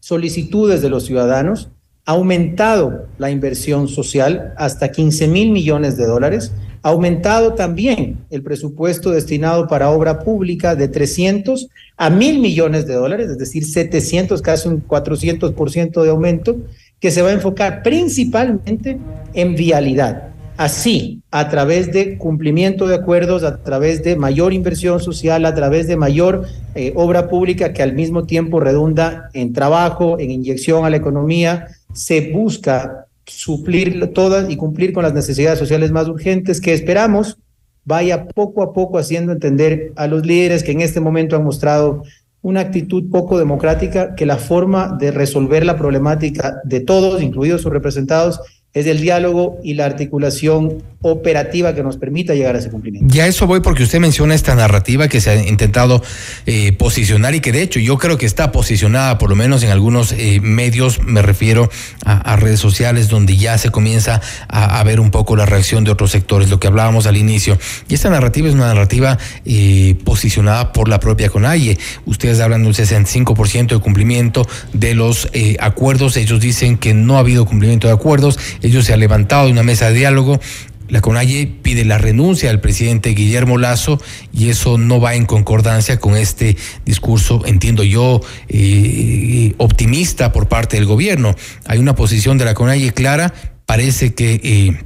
[0.00, 1.70] solicitudes de los ciudadanos,
[2.04, 8.42] ha aumentado la inversión social hasta 15 mil millones de dólares, ha aumentado también el
[8.42, 14.42] presupuesto destinado para obra pública de 300 a mil millones de dólares, es decir, 700,
[14.42, 16.56] casi un 400% de aumento,
[17.02, 18.96] que se va a enfocar principalmente
[19.34, 20.28] en vialidad.
[20.56, 25.88] Así, a través de cumplimiento de acuerdos, a través de mayor inversión social, a través
[25.88, 30.90] de mayor eh, obra pública que al mismo tiempo redunda en trabajo, en inyección a
[30.90, 36.72] la economía, se busca suplir todas y cumplir con las necesidades sociales más urgentes que
[36.72, 37.36] esperamos
[37.84, 42.04] vaya poco a poco haciendo entender a los líderes que en este momento han mostrado
[42.42, 47.72] una actitud poco democrática que la forma de resolver la problemática de todos, incluidos sus
[47.72, 48.40] representados,
[48.74, 53.12] es el diálogo y la articulación operativa que nos permita llegar a ese cumplimiento.
[53.12, 56.00] Ya eso voy porque usted menciona esta narrativa que se ha intentado
[56.46, 59.70] eh, posicionar y que de hecho yo creo que está posicionada por lo menos en
[59.70, 61.68] algunos eh, medios, me refiero
[62.04, 66.10] a, redes sociales donde ya se comienza a, ver un poco la reacción de otros
[66.10, 67.58] sectores, lo que hablábamos al inicio.
[67.88, 71.78] Y esta narrativa es una narrativa eh, posicionada por la propia CONAIE.
[72.06, 75.28] Ustedes hablan de un 65% de cumplimiento de los
[75.60, 79.52] acuerdos, ellos dicen que no ha habido cumplimiento de acuerdos, ellos se han levantado de
[79.52, 80.40] una mesa de diálogo
[80.92, 83.98] la CONAIE pide la renuncia del presidente Guillermo Lazo
[84.30, 90.76] y eso no va en concordancia con este discurso, entiendo yo, eh, optimista por parte
[90.76, 91.34] del gobierno.
[91.64, 93.32] Hay una posición de la CONAIE clara,
[93.64, 94.40] parece que...
[94.44, 94.84] Eh,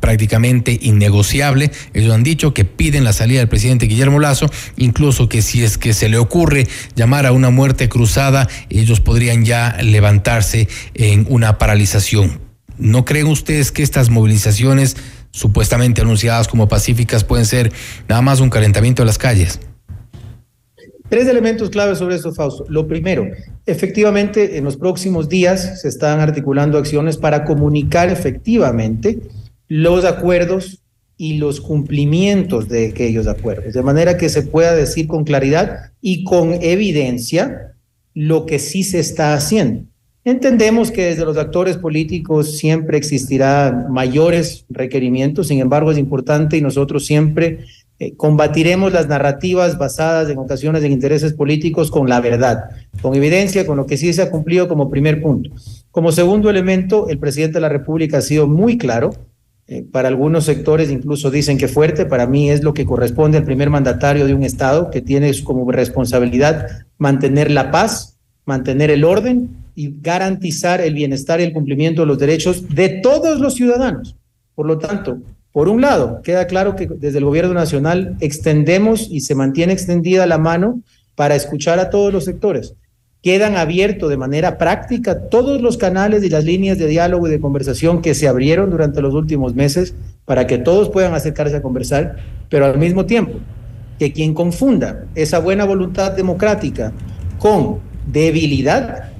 [0.00, 1.70] prácticamente innegociable.
[1.94, 5.78] Ellos han dicho que piden la salida del presidente Guillermo Lazo, incluso que si es
[5.78, 11.56] que se le ocurre llamar a una muerte cruzada, ellos podrían ya levantarse en una
[11.56, 12.43] paralización.
[12.78, 14.96] ¿No creen ustedes que estas movilizaciones
[15.30, 17.72] supuestamente anunciadas como pacíficas pueden ser
[18.08, 19.60] nada más un calentamiento de las calles?
[21.08, 22.64] Tres elementos claves sobre esto, Fausto.
[22.68, 23.26] Lo primero,
[23.66, 29.20] efectivamente, en los próximos días se están articulando acciones para comunicar efectivamente
[29.68, 30.82] los acuerdos
[31.16, 36.24] y los cumplimientos de aquellos acuerdos, de manera que se pueda decir con claridad y
[36.24, 37.74] con evidencia
[38.14, 39.84] lo que sí se está haciendo.
[40.26, 46.62] Entendemos que desde los actores políticos siempre existirá mayores requerimientos, sin embargo es importante y
[46.62, 47.58] nosotros siempre
[47.98, 52.70] eh, combatiremos las narrativas basadas en ocasiones en intereses políticos con la verdad,
[53.02, 55.50] con evidencia, con lo que sí se ha cumplido como primer punto.
[55.90, 59.10] Como segundo elemento, el presidente de la República ha sido muy claro,
[59.66, 63.44] eh, para algunos sectores incluso dicen que fuerte, para mí es lo que corresponde al
[63.44, 69.63] primer mandatario de un Estado que tiene como responsabilidad mantener la paz, mantener el orden
[69.74, 74.16] y garantizar el bienestar y el cumplimiento de los derechos de todos los ciudadanos.
[74.54, 75.18] Por lo tanto,
[75.52, 80.26] por un lado, queda claro que desde el gobierno nacional extendemos y se mantiene extendida
[80.26, 80.80] la mano
[81.14, 82.74] para escuchar a todos los sectores.
[83.22, 87.40] Quedan abiertos de manera práctica todos los canales y las líneas de diálogo y de
[87.40, 92.16] conversación que se abrieron durante los últimos meses para que todos puedan acercarse a conversar,
[92.50, 93.38] pero al mismo tiempo
[93.98, 96.92] que quien confunda esa buena voluntad democrática
[97.38, 99.13] con debilidad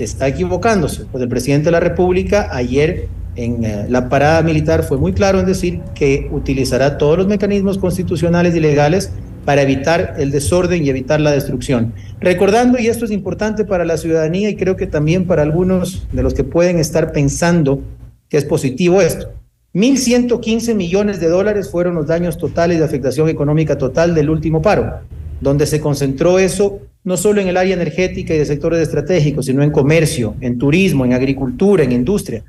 [0.00, 1.04] está equivocándose.
[1.10, 5.40] Pues el presidente de la República ayer en eh, la parada militar fue muy claro
[5.40, 9.12] en decir que utilizará todos los mecanismos constitucionales y legales
[9.44, 11.94] para evitar el desorden y evitar la destrucción.
[12.20, 16.22] Recordando, y esto es importante para la ciudadanía y creo que también para algunos de
[16.22, 17.80] los que pueden estar pensando
[18.28, 19.30] que es positivo esto,
[19.72, 25.00] 1.115 millones de dólares fueron los daños totales de afectación económica total del último paro,
[25.40, 29.62] donde se concentró eso no solo en el área energética y de sectores estratégicos, sino
[29.62, 32.44] en comercio, en turismo, en agricultura, en industria.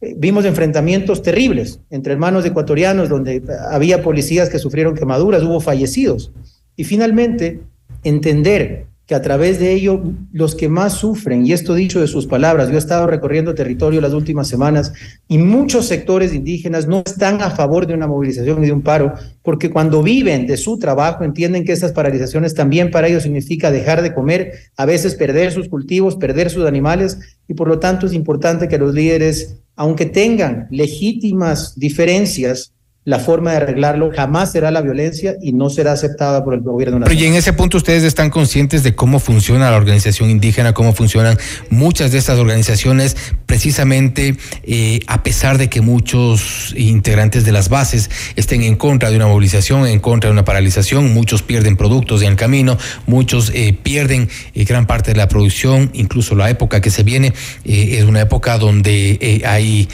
[0.00, 6.32] Eh, vimos enfrentamientos terribles entre hermanos ecuatorianos donde había policías que sufrieron quemaduras, hubo fallecidos.
[6.76, 7.60] Y finalmente,
[8.02, 12.28] entender que a través de ello los que más sufren, y esto dicho de sus
[12.28, 14.92] palabras, yo he estado recorriendo territorio las últimas semanas
[15.26, 19.14] y muchos sectores indígenas no están a favor de una movilización y de un paro,
[19.42, 24.00] porque cuando viven de su trabajo entienden que estas paralizaciones también para ellos significa dejar
[24.02, 27.18] de comer, a veces perder sus cultivos, perder sus animales,
[27.48, 32.74] y por lo tanto es importante que los líderes, aunque tengan legítimas diferencias,
[33.10, 37.00] la forma de arreglarlo jamás será la violencia y no será aceptada por el gobierno
[37.00, 37.08] nacional.
[37.08, 40.92] Pero y en ese punto ustedes están conscientes de cómo funciona la organización indígena, cómo
[40.92, 41.36] funcionan
[41.70, 48.10] muchas de estas organizaciones, precisamente eh, a pesar de que muchos integrantes de las bases
[48.36, 52.28] estén en contra de una movilización, en contra de una paralización, muchos pierden productos en
[52.28, 56.90] el camino, muchos eh, pierden eh, gran parte de la producción, incluso la época que
[56.90, 57.32] se viene
[57.64, 59.88] es una época donde hay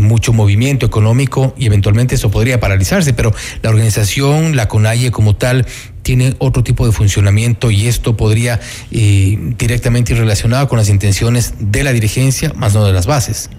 [0.00, 5.66] mucho movimiento económico y eventualmente eso podría paralizarse, pero la organización, la CONAIE como tal,
[6.02, 11.54] tiene otro tipo de funcionamiento y esto podría eh, directamente ir relacionado con las intenciones
[11.58, 13.50] de la dirigencia, más no de las bases.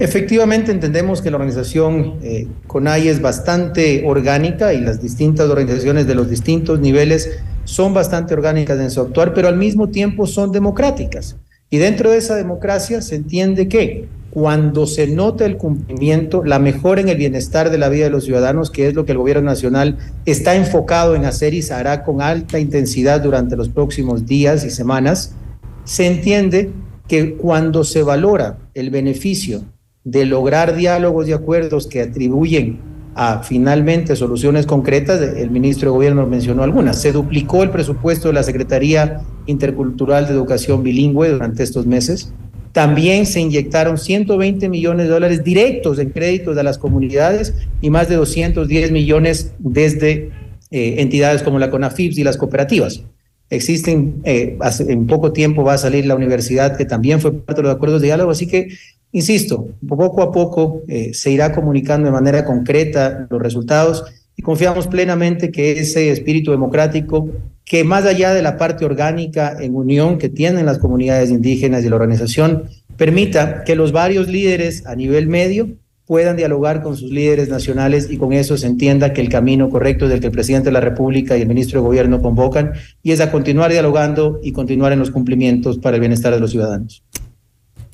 [0.00, 6.16] Efectivamente, entendemos que la organización eh, CONAIE es bastante orgánica y las distintas organizaciones de
[6.16, 7.30] los distintos niveles
[7.64, 11.36] son bastante orgánicas en su actuar, pero al mismo tiempo son democráticas.
[11.70, 17.00] Y dentro de esa democracia se entiende que cuando se nota el cumplimiento, la mejora
[17.00, 19.44] en el bienestar de la vida de los ciudadanos, que es lo que el gobierno
[19.44, 24.64] nacional está enfocado en hacer y se hará con alta intensidad durante los próximos días
[24.64, 25.36] y semanas,
[25.84, 26.72] se entiende
[27.06, 29.62] que cuando se valora el beneficio
[30.02, 32.80] de lograr diálogos y acuerdos que atribuyen
[33.14, 37.00] a finalmente soluciones concretas, el ministro de Gobierno mencionó algunas.
[37.00, 42.32] Se duplicó el presupuesto de la Secretaría Intercultural de Educación Bilingüe durante estos meses
[42.74, 48.08] También se inyectaron 120 millones de dólares directos en créditos a las comunidades y más
[48.08, 50.32] de 210 millones desde
[50.72, 53.04] eh, entidades como la CONAFIPS y las cooperativas.
[53.48, 54.58] Existen, eh,
[54.88, 58.00] en poco tiempo va a salir la universidad que también fue parte de los acuerdos
[58.00, 58.66] de diálogo, así que,
[59.12, 64.02] insisto, poco a poco eh, se irá comunicando de manera concreta los resultados
[64.34, 67.28] y confiamos plenamente que ese espíritu democrático,
[67.64, 71.88] que más allá de la parte orgánica en unión que tienen las comunidades indígenas y
[71.88, 72.64] la organización,
[72.96, 75.68] permita que los varios líderes a nivel medio
[76.06, 80.06] puedan dialogar con sus líderes nacionales y con eso se entienda que el camino correcto
[80.06, 83.12] es el que el presidente de la República y el ministro de Gobierno convocan y
[83.12, 87.02] es a continuar dialogando y continuar en los cumplimientos para el bienestar de los ciudadanos.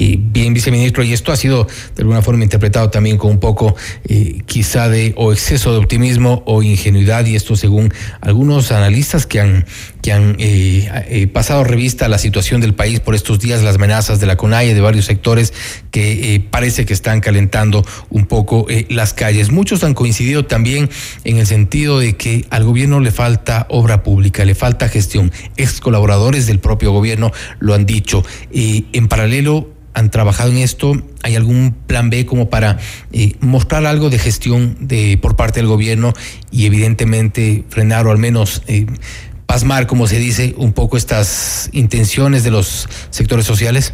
[0.00, 3.76] Bien, viceministro, y esto ha sido de alguna forma interpretado también con un poco
[4.08, 7.92] eh, quizá de o exceso de optimismo o ingenuidad, y esto según
[8.22, 9.66] algunos analistas que han,
[10.02, 13.76] que han eh, eh, pasado revista a la situación del país por estos días, las
[13.76, 15.52] amenazas de la CONAIE, de varios sectores
[15.90, 19.50] que parece que están calentando un poco las calles.
[19.50, 20.88] Muchos han coincidido también
[21.24, 25.32] en el sentido de que al gobierno le falta obra pública, le falta gestión.
[25.56, 28.24] Ex colaboradores del propio gobierno lo han dicho.
[28.52, 30.92] en paralelo, han trabajado en esto?
[31.22, 32.78] ¿Hay algún plan B como para
[33.12, 36.12] eh, mostrar algo de gestión de, por parte del gobierno
[36.50, 38.86] y evidentemente frenar o al menos eh,
[39.50, 43.92] pasmar, como se dice, un poco estas intenciones de los sectores sociales?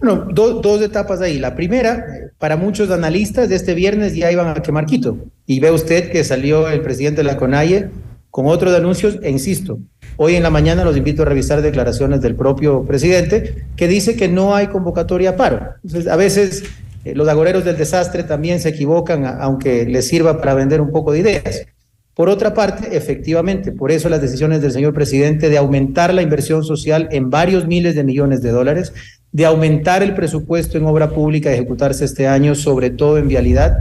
[0.00, 1.38] Bueno, dos etapas ahí.
[1.38, 2.04] La primera,
[2.38, 5.16] para muchos analistas, este viernes ya iban a quemar Quito.
[5.46, 7.90] Y ve usted que salió el presidente de la CONAIE
[8.32, 9.78] con otros anuncios, e insisto,
[10.16, 14.26] Hoy en la mañana los invito a revisar declaraciones del propio presidente que dice que
[14.26, 15.68] no hay convocatoria a paro.
[15.84, 16.64] Entonces, a veces
[17.04, 21.12] eh, los agoreros del desastre también se equivocan, aunque les sirva para vender un poco
[21.12, 21.66] de ideas.
[22.14, 26.62] Por otra parte, efectivamente, por eso las decisiones del señor presidente de aumentar la inversión
[26.62, 28.92] social en varios miles de millones de dólares,
[29.32, 33.78] de aumentar el presupuesto en obra pública a ejecutarse este año, sobre todo en vialidad,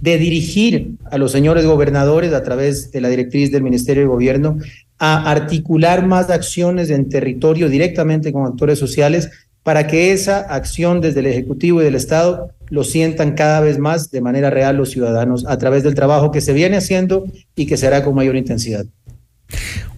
[0.00, 4.58] de dirigir a los señores gobernadores a través de la directriz del Ministerio de Gobierno
[4.98, 9.30] a articular más acciones en territorio directamente con actores sociales
[9.62, 14.10] para que esa acción desde el Ejecutivo y del Estado lo sientan cada vez más
[14.10, 17.76] de manera real los ciudadanos a través del trabajo que se viene haciendo y que
[17.76, 18.84] se hará con mayor intensidad.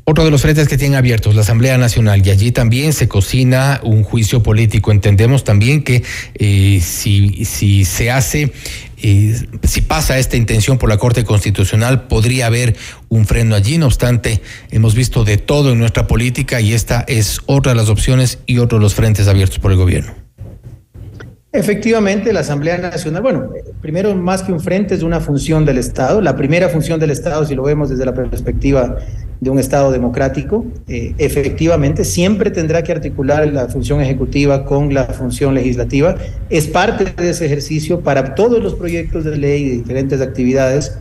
[0.05, 3.81] Otro de los frentes que tienen abiertos, la Asamblea Nacional, y allí también se cocina
[3.83, 4.93] un juicio político.
[4.93, 6.05] Entendemos también que
[6.35, 8.53] eh, si, si se hace
[8.99, 12.77] si pasa esta intención por la Corte Constitucional, podría haber
[13.09, 13.79] un freno allí.
[13.79, 17.89] No obstante, hemos visto de todo en nuestra política y esta es otra de las
[17.89, 20.26] opciones y otro de los frentes abiertos por el gobierno.
[21.57, 23.49] Efectivamente, la Asamblea Nacional, bueno,
[23.81, 26.21] primero más que un frente es una función del Estado.
[26.21, 28.97] La primera función del Estado, si lo vemos desde la perspectiva
[29.41, 35.07] de un Estado democrático, eh, efectivamente siempre tendrá que articular la función ejecutiva con la
[35.07, 36.17] función legislativa.
[36.51, 40.99] Es parte de ese ejercicio para todos los proyectos de ley y diferentes actividades.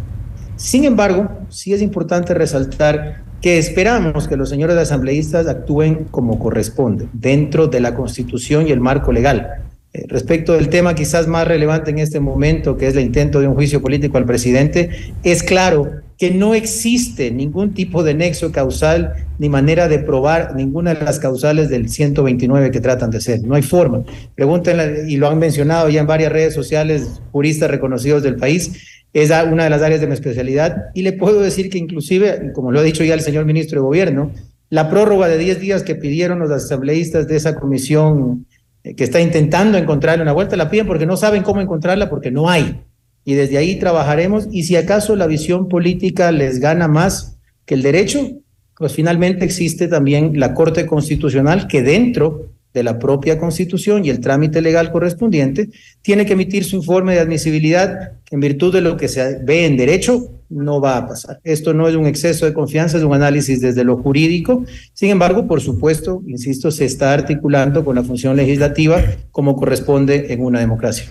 [0.55, 7.09] Sin embargo, sí es importante resaltar que esperamos que los señores asambleístas actúen como corresponde,
[7.11, 9.64] dentro de la Constitución y el marco legal.
[9.95, 13.47] Eh, respecto del tema quizás más relevante en este momento, que es el intento de
[13.47, 14.89] un juicio político al presidente,
[15.23, 20.93] es claro que no existe ningún tipo de nexo causal ni manera de probar ninguna
[20.93, 23.41] de las causales del 129 que tratan de hacer.
[23.43, 24.03] No hay forma.
[24.35, 28.73] Pregúntenle, y lo han mencionado ya en varias redes sociales, juristas reconocidos del país,
[29.13, 30.87] es una de las áreas de mi especialidad.
[30.93, 33.85] Y le puedo decir que inclusive, como lo ha dicho ya el señor ministro de
[33.85, 34.31] Gobierno,
[34.69, 38.45] la prórroga de 10 días que pidieron los asambleístas de esa comisión
[38.93, 42.49] que está intentando encontrarle una vuelta, la piden porque no saben cómo encontrarla, porque no
[42.49, 42.81] hay.
[43.23, 44.47] Y desde ahí trabajaremos.
[44.51, 48.29] Y si acaso la visión política les gana más que el derecho,
[48.77, 54.19] pues finalmente existe también la Corte Constitucional que dentro de la propia Constitución y el
[54.19, 55.69] trámite legal correspondiente
[56.01, 59.77] tiene que emitir su informe de admisibilidad en virtud de lo que se ve en
[59.77, 61.39] derecho no va a pasar.
[61.43, 64.65] Esto no es un exceso de confianza, es un análisis desde lo jurídico.
[64.93, 70.41] Sin embargo, por supuesto, insisto, se está articulando con la función legislativa como corresponde en
[70.41, 71.05] una democracia.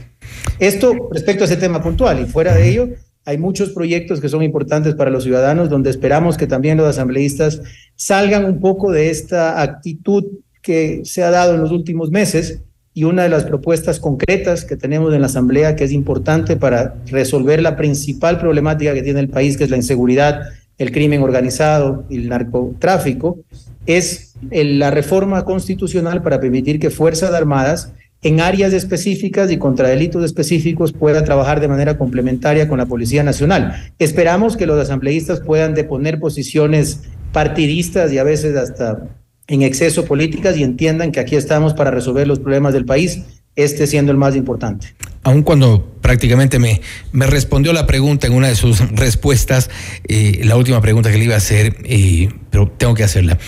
[0.59, 2.89] Esto respecto a ese tema puntual y fuera de ello,
[3.27, 7.63] hay muchos proyectos que son importantes para los ciudadanos donde esperamos que también los asambleístas
[7.97, 10.25] salgan un poco de esta actitud
[10.63, 12.63] que se ha dado en los últimos meses
[12.95, 16.95] y una de las propuestas concretas que tenemos en la Asamblea que es importante para
[17.07, 20.43] resolver la principal problemática que tiene el país, que es la inseguridad,
[20.79, 23.39] el crimen organizado y el narcotráfico,
[23.87, 27.93] es la reforma constitucional para permitir que Fuerzas Armadas
[28.23, 33.23] en áreas específicas y contra delitos específicos pueda trabajar de manera complementaria con la Policía
[33.23, 33.93] Nacional.
[33.99, 39.09] Esperamos que los asambleístas puedan deponer posiciones partidistas y a veces hasta
[39.47, 43.23] en exceso políticas y entiendan que aquí estamos para resolver los problemas del país,
[43.57, 44.95] este siendo el más importante.
[45.23, 46.81] Aun cuando prácticamente me,
[47.13, 49.71] me respondió la pregunta en una de sus respuestas,
[50.09, 53.39] eh, la última pregunta que le iba a hacer, eh, pero tengo que hacerla.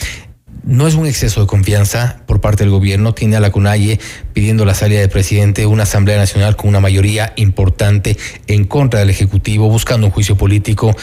[0.65, 3.15] No es un exceso de confianza por parte del gobierno.
[3.15, 4.01] Tiene a la CUNAIE
[4.33, 8.17] pidiendo la salida del presidente, una Asamblea Nacional con una mayoría importante
[8.49, 10.97] en contra del Ejecutivo, buscando un juicio político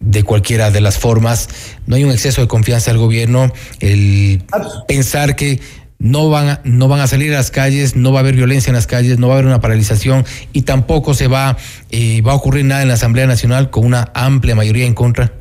[0.00, 1.48] de cualquiera de las formas.
[1.86, 3.52] No hay un exceso de confianza del gobierno.
[3.80, 4.42] El
[4.86, 5.60] pensar que
[5.98, 8.70] no van, a, no van a salir a las calles, no va a haber violencia
[8.70, 11.56] en las calles, no va a haber una paralización y tampoco se va,
[11.90, 15.32] eh, va a ocurrir nada en la Asamblea Nacional con una amplia mayoría en contra.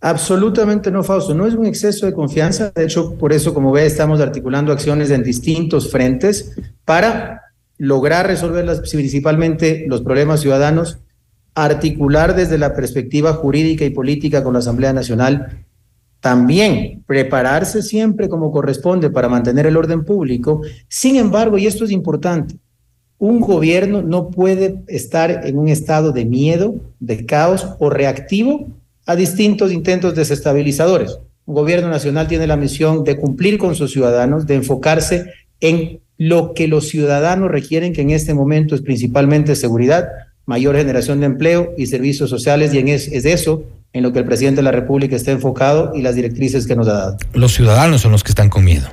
[0.00, 1.34] Absolutamente no, Fausto.
[1.34, 2.70] No es un exceso de confianza.
[2.74, 6.52] De hecho, por eso, como ve, estamos articulando acciones en distintos frentes
[6.84, 7.42] para
[7.78, 10.98] lograr resolver las, principalmente los problemas ciudadanos,
[11.56, 15.64] articular desde la perspectiva jurídica y política con la Asamblea Nacional,
[16.20, 20.60] también prepararse siempre como corresponde para mantener el orden público.
[20.88, 22.56] Sin embargo, y esto es importante,
[23.18, 28.68] un gobierno no puede estar en un estado de miedo, de caos o reactivo
[29.06, 31.18] a distintos intentos desestabilizadores.
[31.46, 36.52] Un gobierno nacional tiene la misión de cumplir con sus ciudadanos, de enfocarse en lo
[36.52, 40.08] que los ciudadanos requieren, que en este momento es principalmente seguridad,
[40.46, 44.20] mayor generación de empleo y servicios sociales, y en es, es eso en lo que
[44.20, 47.16] el presidente de la República está enfocado y las directrices que nos ha dado.
[47.34, 48.86] Los ciudadanos son los que están con miedo.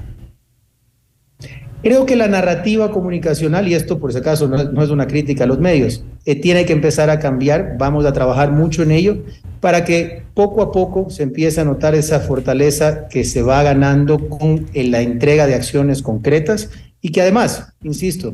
[1.84, 5.44] Creo que la narrativa comunicacional, y esto por si acaso no, no es una crítica
[5.44, 9.18] a los medios, eh, tiene que empezar a cambiar, vamos a trabajar mucho en ello
[9.60, 14.30] para que poco a poco se empiece a notar esa fortaleza que se va ganando
[14.30, 16.70] con en la entrega de acciones concretas
[17.02, 18.34] y que además, insisto,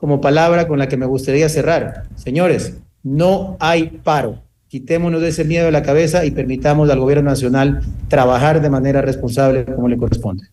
[0.00, 4.42] como palabra con la que me gustaría cerrar, señores, no hay paro.
[4.68, 9.02] Quitémonos de ese miedo de la cabeza y permitamos al gobierno nacional trabajar de manera
[9.02, 10.44] responsable como le corresponde.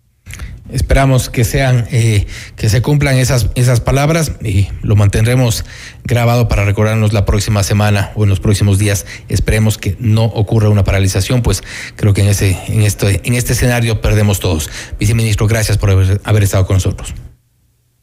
[0.72, 2.26] Esperamos que sean, eh,
[2.58, 5.64] que se cumplan esas, esas palabras y lo mantendremos
[6.04, 9.06] grabado para recordarnos la próxima semana o en los próximos días.
[9.30, 11.64] Esperemos que no ocurra una paralización, pues
[11.96, 14.70] creo que en ese, en este, en este escenario perdemos todos.
[15.00, 17.14] Viceministro, gracias por haber, haber estado con nosotros.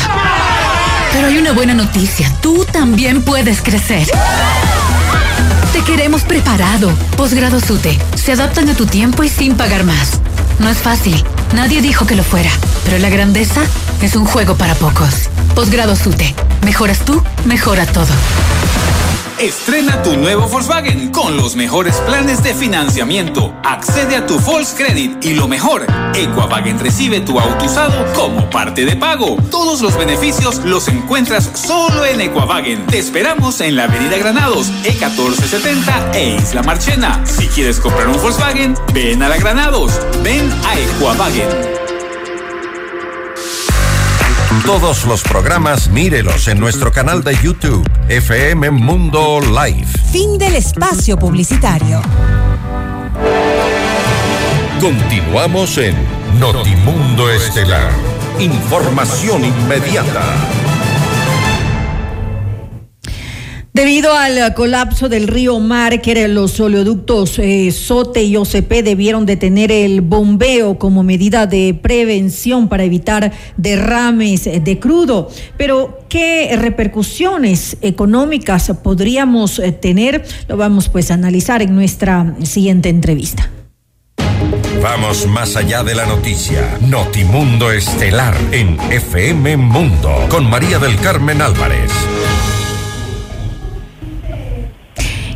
[1.13, 4.07] Pero hay una buena noticia, tú también puedes crecer.
[5.79, 6.91] Te queremos preparado.
[7.17, 7.97] Posgrado SUTE.
[8.17, 10.21] Se adaptan a tu tiempo y sin pagar más.
[10.59, 11.23] No es fácil.
[11.55, 12.51] Nadie dijo que lo fuera.
[12.85, 13.63] Pero la grandeza
[14.03, 15.29] es un juego para pocos.
[15.55, 16.35] Posgrado SUTE.
[16.65, 18.13] Mejoras tú, mejora todo.
[19.41, 23.55] Estrena tu nuevo Volkswagen con los mejores planes de financiamiento.
[23.63, 28.97] Accede a tu Volkscredit y lo mejor, Equavagen recibe tu auto usado como parte de
[28.97, 29.37] pago.
[29.49, 32.85] Todos los beneficios los encuentras solo en Equavagen.
[32.87, 37.25] Te esperamos en la Avenida Granados, E1470 e Isla Marchena.
[37.25, 39.93] Si quieres comprar un Volkswagen, ven a la Granados.
[40.25, 41.88] Ven a Equavagen.
[44.65, 49.87] Todos los programas mírelos en nuestro canal de YouTube, FM Mundo Live.
[50.13, 52.03] Fin del espacio publicitario.
[54.81, 55.97] Continuamos en
[56.39, 57.91] Notimundo Estelar.
[58.39, 60.23] Información inmediata.
[63.79, 70.01] Debido al colapso del río Márquez, los oleoductos eh, SOTE y OCP debieron detener el
[70.01, 75.31] bombeo como medida de prevención para evitar derrames de crudo.
[75.57, 80.25] Pero, ¿qué repercusiones económicas podríamos eh, tener?
[80.49, 83.49] Lo vamos pues a analizar en nuestra siguiente entrevista.
[84.83, 86.79] Vamos más allá de la noticia.
[86.81, 91.93] Notimundo Estelar en FM Mundo con María del Carmen Álvarez.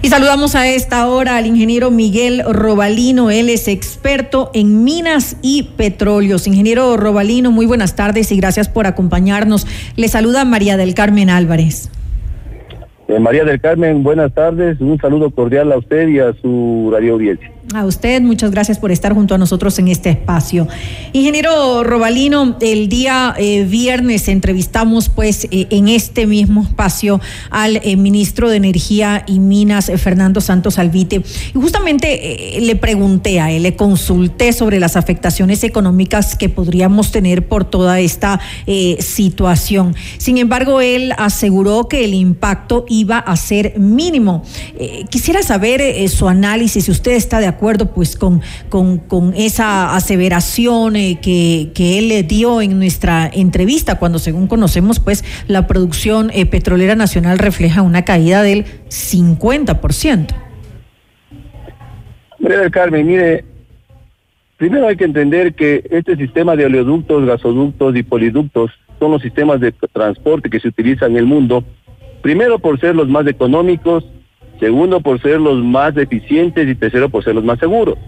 [0.04, 3.30] Y saludamos a esta hora al ingeniero Miguel Robalino.
[3.30, 6.48] Él es experto en minas y petróleos.
[6.48, 9.64] Ingeniero Robalino, muy buenas tardes y gracias por acompañarnos.
[9.94, 11.88] Le saluda María del Carmen Álvarez.
[13.06, 14.80] Eh, María del Carmen, buenas tardes.
[14.80, 17.51] Un saludo cordial a usted y a su radio audiencia.
[17.74, 20.66] A usted, muchas gracias por estar junto a nosotros en este espacio.
[21.12, 27.96] Ingeniero Robalino, el día eh, viernes entrevistamos pues eh, en este mismo espacio al eh,
[27.96, 31.22] ministro de Energía y Minas, Fernando Santos Alvite,
[31.54, 37.46] y justamente le pregunté a él, le consulté sobre las afectaciones económicas que podríamos tener
[37.46, 38.40] por toda esta
[38.98, 39.94] situación.
[40.18, 44.44] Sin embargo, él aseguró que el impacto iba a ser mínimo.
[45.10, 51.18] quisiera saber su análisis, si usted está de acuerdo pues con, con, esa aseveración eh,
[51.22, 56.46] que, que, él le dio en nuestra entrevista, cuando según conocemos pues la producción eh,
[56.46, 60.34] petrolera nacional refleja una caída del 50%.
[62.38, 63.44] María del Carmen, mire,
[64.56, 69.60] primero hay que entender que este sistema de oleoductos, gasoductos y poliductos son los sistemas
[69.60, 71.64] de transporte que se utilizan en el mundo,
[72.22, 74.04] primero por ser los más económicos,
[74.62, 77.98] segundo por ser los más eficientes y tercero por ser los más seguros.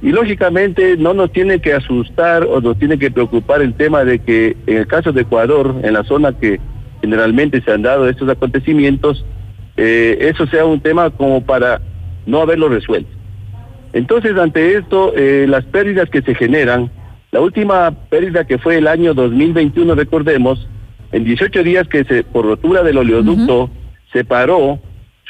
[0.00, 4.18] Y lógicamente no nos tiene que asustar o nos tiene que preocupar el tema de
[4.18, 6.58] que en el caso de Ecuador, en la zona que
[7.02, 9.26] generalmente se han dado estos acontecimientos,
[9.76, 11.82] eh, eso sea un tema como para
[12.24, 13.10] no haberlo resuelto.
[13.92, 16.90] Entonces, ante esto, eh, las pérdidas que se generan,
[17.30, 20.66] la última pérdida que fue el año 2021, recordemos,
[21.12, 23.68] en 18 días que se, por rotura del oleoducto,
[24.14, 24.80] se paró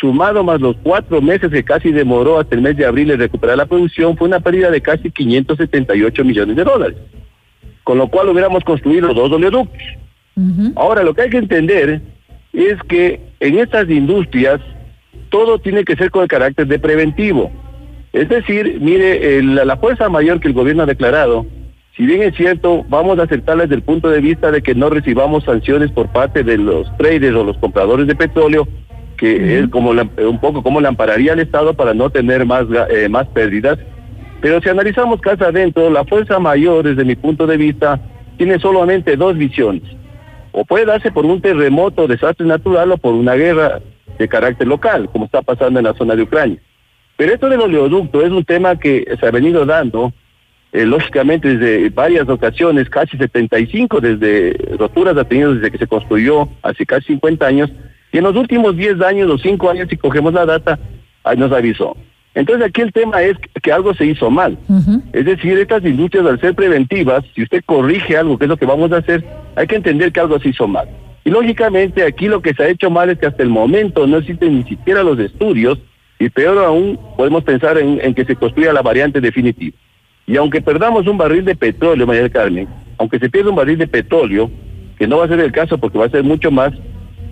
[0.01, 3.57] sumado más los cuatro meses que casi demoró hasta el mes de abril en recuperar
[3.57, 6.97] la producción, fue una pérdida de casi 578 millones de dólares.
[7.85, 9.83] Con lo cual hubiéramos construido dos oleoductos.
[10.77, 12.01] Ahora, lo que hay que entender
[12.53, 14.61] es que en estas industrias
[15.31, 17.51] todo tiene que ser con el carácter de preventivo.
[18.13, 21.45] Es decir, mire, la fuerza mayor que el gobierno ha declarado,
[21.97, 24.89] si bien es cierto, vamos a aceptarla desde el punto de vista de que no
[24.89, 28.69] recibamos sanciones por parte de los traders o los compradores de petróleo,
[29.19, 33.09] que es como un poco como le ampararía al Estado para no tener más, eh,
[33.09, 33.79] más pérdidas.
[34.41, 38.01] Pero si analizamos casa adentro, la fuerza mayor, desde mi punto de vista,
[38.37, 39.83] tiene solamente dos visiones.
[40.53, 43.81] O puede darse por un terremoto, desastre natural, o por una guerra
[44.19, 46.59] de carácter local, como está pasando en la zona de Ucrania.
[47.17, 50.13] Pero esto del oleoducto es un tema que se ha venido dando,
[50.73, 56.49] eh, lógicamente, desde varias ocasiones, casi 75, desde roturas ha tenido desde que se construyó
[56.63, 57.71] hace casi 50 años,
[58.13, 60.79] y en los últimos 10 años o 5 años, si cogemos la data,
[61.37, 61.97] nos avisó.
[62.35, 64.57] Entonces aquí el tema es que algo se hizo mal.
[65.13, 68.67] Es decir, estas industrias al ser preventivas, si usted corrige algo, que es lo que
[68.67, 69.25] vamos a hacer,
[69.57, 70.89] hay que entender que algo se hizo mal.
[71.25, 74.19] Y lógicamente aquí lo que se ha hecho mal es que hasta el momento no
[74.19, 75.79] existen ni siquiera los estudios
[76.19, 79.77] y peor aún podemos pensar en, en que se construya la variante definitiva.
[80.27, 83.79] Y aunque perdamos un barril de petróleo, María del Carmen, aunque se pierda un barril
[83.79, 84.51] de petróleo,
[84.99, 86.73] que no va a ser el caso porque va a ser mucho más,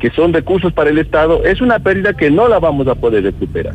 [0.06, 3.24] que son recursos para el Estado, es una pérdida que no la vamos a poder
[3.24, 3.74] recuperar.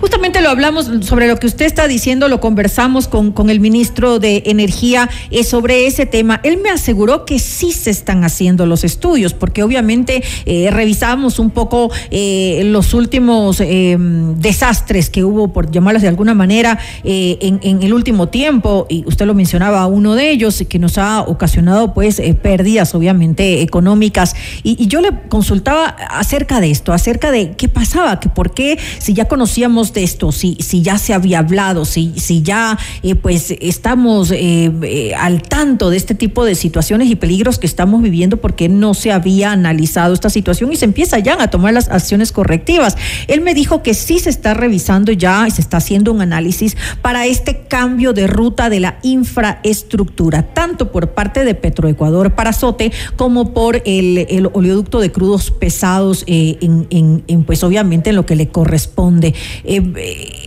[0.00, 4.20] Justamente lo hablamos sobre lo que usted está diciendo, lo conversamos con, con el ministro
[4.20, 6.40] de Energía eh, sobre ese tema.
[6.44, 11.50] Él me aseguró que sí se están haciendo los estudios, porque obviamente eh, revisamos un
[11.50, 17.82] poco eh, los últimos em, desastres que hubo, por llamarlos de alguna manera, en, en,
[17.82, 22.22] el último tiempo, y usted lo mencionaba, uno de ellos, que nos ha ocasionado pues
[22.40, 24.36] pérdidas obviamente económicas.
[24.62, 28.78] Y, y yo le consultaba acerca de esto, acerca de qué pasaba, que por qué,
[28.98, 33.14] si ya conocíamos de esto, si, si ya se había hablado, si, si ya eh,
[33.14, 38.02] pues estamos eh, eh, al tanto de este tipo de situaciones y peligros que estamos
[38.02, 41.88] viviendo porque no se había analizado esta situación y se empieza ya a tomar las
[41.88, 42.96] acciones correctivas.
[43.26, 46.76] Él me dijo que sí se está revisando ya y se está haciendo un análisis
[47.02, 52.92] para este cambio de ruta de la infraestructura, tanto por parte de Petroecuador para Sote
[53.16, 58.48] como por el, el oleoducto de crudos pesados en, pues obviamente en lo que le
[58.48, 59.34] corresponde.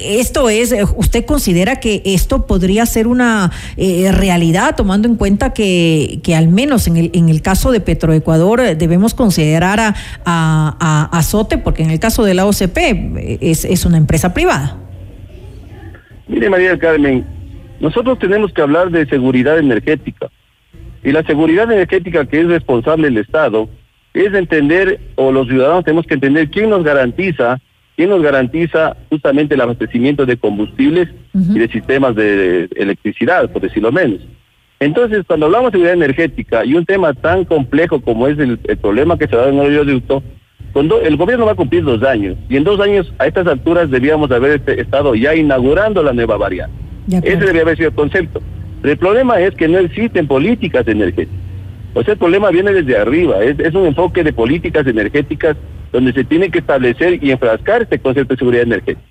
[0.02, 6.36] Esto es, ¿usted considera que esto podría ser una realidad, tomando en cuenta que, que
[6.36, 11.58] al menos en el, en el caso de Petroecuador debemos considerar a, a, a Azote,
[11.58, 12.78] porque en el caso de la OCP
[13.42, 14.78] es, es una empresa privada?
[16.28, 17.26] Mire, María Carmen,
[17.82, 20.30] nosotros tenemos que hablar de seguridad energética.
[21.04, 23.68] Y la seguridad energética que es responsable el Estado
[24.14, 27.60] es entender, o los ciudadanos tenemos que entender quién nos garantiza,
[28.02, 33.92] quién nos garantiza justamente el abastecimiento de combustibles y de sistemas de electricidad, por decirlo
[33.92, 34.22] menos.
[34.80, 39.20] Entonces, cuando hablamos de seguridad energética y un tema tan complejo como es el, problema
[39.20, 40.24] que se da en el oleoducto,
[40.74, 43.92] cuando el gobierno va a cumplir dos años y en dos años a estas alturas
[43.92, 46.76] debíamos haber este, estado ya inaugurando la nueva variante.
[47.08, 48.42] Ese debería haber sido el concepto.
[48.82, 51.51] el problema es que no existen políticas energéticas.
[51.94, 53.44] O sea, el problema viene desde arriba.
[53.44, 55.58] Es, es un enfoque de políticas energéticas
[55.92, 59.08] donde se tiene que establecer y enfrascar este concepto de seguridad energética.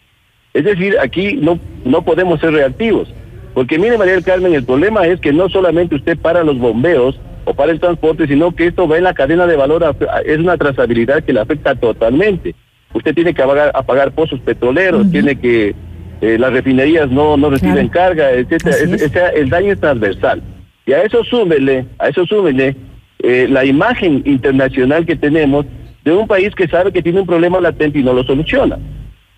[0.54, 3.12] Es decir, aquí no, no podemos ser reactivos.
[3.54, 7.20] Porque mire, María del Carmen, el problema es que no solamente usted para los bombeos
[7.44, 10.56] o para el transporte, sino que esto va en la cadena de valor, es una
[10.56, 12.54] trazabilidad que le afecta totalmente.
[12.92, 15.74] Usted tiene que apagar, pozos petroleros, tiene que
[16.20, 19.28] eh, las refinerías no, no reciben carga, etcétera.
[19.30, 20.42] el daño es transversal.
[20.90, 22.74] Y a eso súmele, a eso súmele
[23.20, 25.64] eh, la imagen internacional que tenemos
[26.04, 28.76] de un país que sabe que tiene un problema latente y no lo soluciona.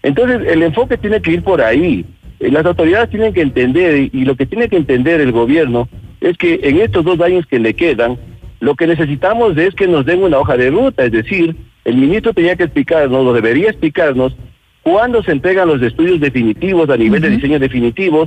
[0.02, 2.06] Entonces, el enfoque tiene que ir por ahí.
[2.40, 5.90] Eh, las autoridades tienen que entender, y lo que tiene que entender el gobierno,
[6.22, 8.16] es que en estos dos años que le quedan,
[8.60, 12.32] lo que necesitamos es que nos den una hoja de ruta, es decir, el ministro
[12.32, 14.34] tenía que explicarnos, o debería explicarnos,
[14.82, 18.26] cuándo se entregan los estudios definitivos a nivel de diseño definitivo,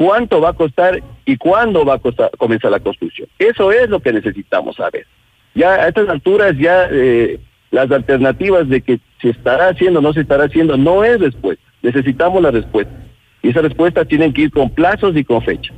[0.00, 3.28] cuánto va a costar y cuándo va a costar, comenzar la construcción.
[3.38, 5.06] Eso es lo que necesitamos saber.
[5.54, 7.38] Ya a estas alturas ya eh,
[7.70, 11.62] las alternativas de que se estará haciendo o no se estará haciendo no es respuesta.
[11.82, 12.94] Necesitamos la respuesta.
[13.42, 15.76] Y esa respuesta tienen que ir con plazos y con fechas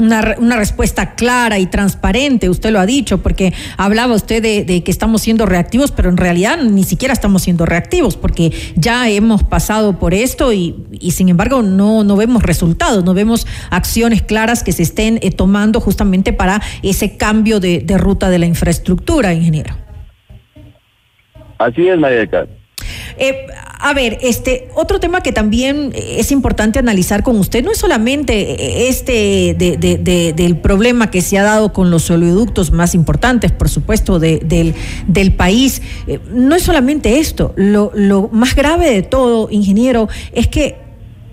[0.00, 4.90] una, una, respuesta clara y transparente, usted lo ha dicho, porque hablaba usted de, que
[4.90, 9.98] estamos siendo reactivos, pero en realidad ni siquiera estamos siendo reactivos, porque ya hemos pasado
[9.98, 14.72] por esto y, y sin embargo no, no vemos resultados, no vemos acciones claras que
[14.72, 19.76] se estén eh, tomando justamente para ese cambio de, de, ruta de la infraestructura, ingeniero.
[21.58, 22.48] Así es, María
[23.16, 23.46] eh,
[23.78, 28.88] a ver, este otro tema que también es importante analizar con usted no es solamente
[28.88, 34.74] este del problema que se ha dado con los oleoductos más importantes, por supuesto, del,
[35.06, 35.82] del país.
[36.06, 37.52] Eh, no es solamente esto.
[37.56, 40.83] Lo más grave de todo, ingeniero, es que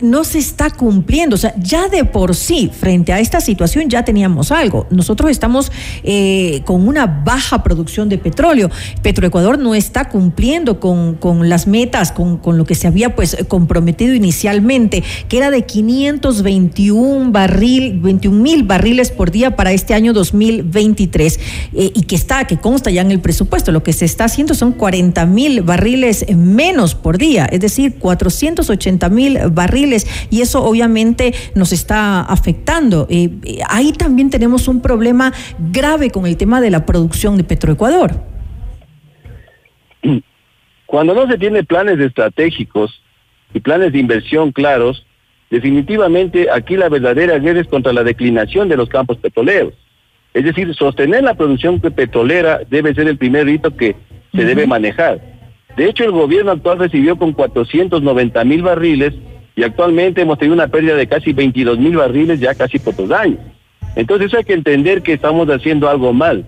[0.02, 1.36] no se está cumpliendo.
[1.36, 4.88] O sea, ya de por sí, frente a esta situación, ya teníamos algo.
[4.90, 5.72] Nosotros estamos
[6.04, 8.70] eh, con una baja producción de petróleo.
[9.02, 13.38] Petroecuador no está cumpliendo con, con las metas, con, con, lo que se había pues
[13.48, 20.14] comprometido inicialmente, que era de 521 barril, 21 mil barriles por día para este año
[20.14, 21.40] 2023
[21.74, 23.72] eh, y que está, que consta ya en el presupuesto.
[23.72, 29.10] Lo que se está haciendo son 40 mil barriles menos por día, es decir, 480
[29.10, 29.91] mil barriles
[30.30, 33.08] y eso obviamente nos está afectando.
[33.10, 37.44] Eh, eh, ahí también tenemos un problema grave con el tema de la producción de
[37.44, 38.12] Petroecuador.
[40.86, 43.02] Cuando no se tiene planes estratégicos
[43.54, 45.06] y planes de inversión claros,
[45.50, 49.74] definitivamente aquí la verdadera guerra es contra la declinación de los campos petroleros.
[50.34, 53.96] Es decir, sostener la producción petrolera debe ser el primer rito que
[54.34, 55.20] se debe manejar.
[55.76, 59.14] De hecho, el gobierno actual recibió con 490 mil barriles
[59.56, 63.12] y actualmente hemos tenido una pérdida de casi 22 mil barriles ya casi por dos
[63.12, 63.40] años.
[63.96, 66.46] Entonces eso hay que entender que estamos haciendo algo mal.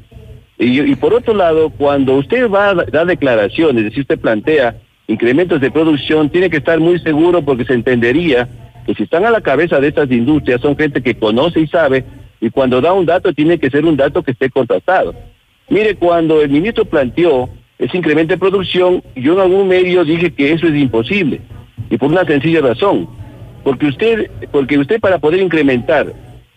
[0.58, 4.76] Y, por otro lado, cuando usted va a dar declaraciones, si usted plantea
[5.08, 8.48] incrementos de producción, tiene que estar muy seguro porque se entendería
[8.86, 12.06] que si están a la cabeza de estas industrias son gente que conoce y sabe,
[12.40, 15.14] y cuando da un dato tiene que ser un dato que esté contrastado.
[15.70, 17.50] Mire, cuando el ministro planteó
[17.80, 21.42] ese incremento de producción, yo en algún medio dije que eso es imposible.
[21.90, 23.08] Y por una sencilla razón,
[23.64, 26.14] porque usted, porque usted para poder incrementar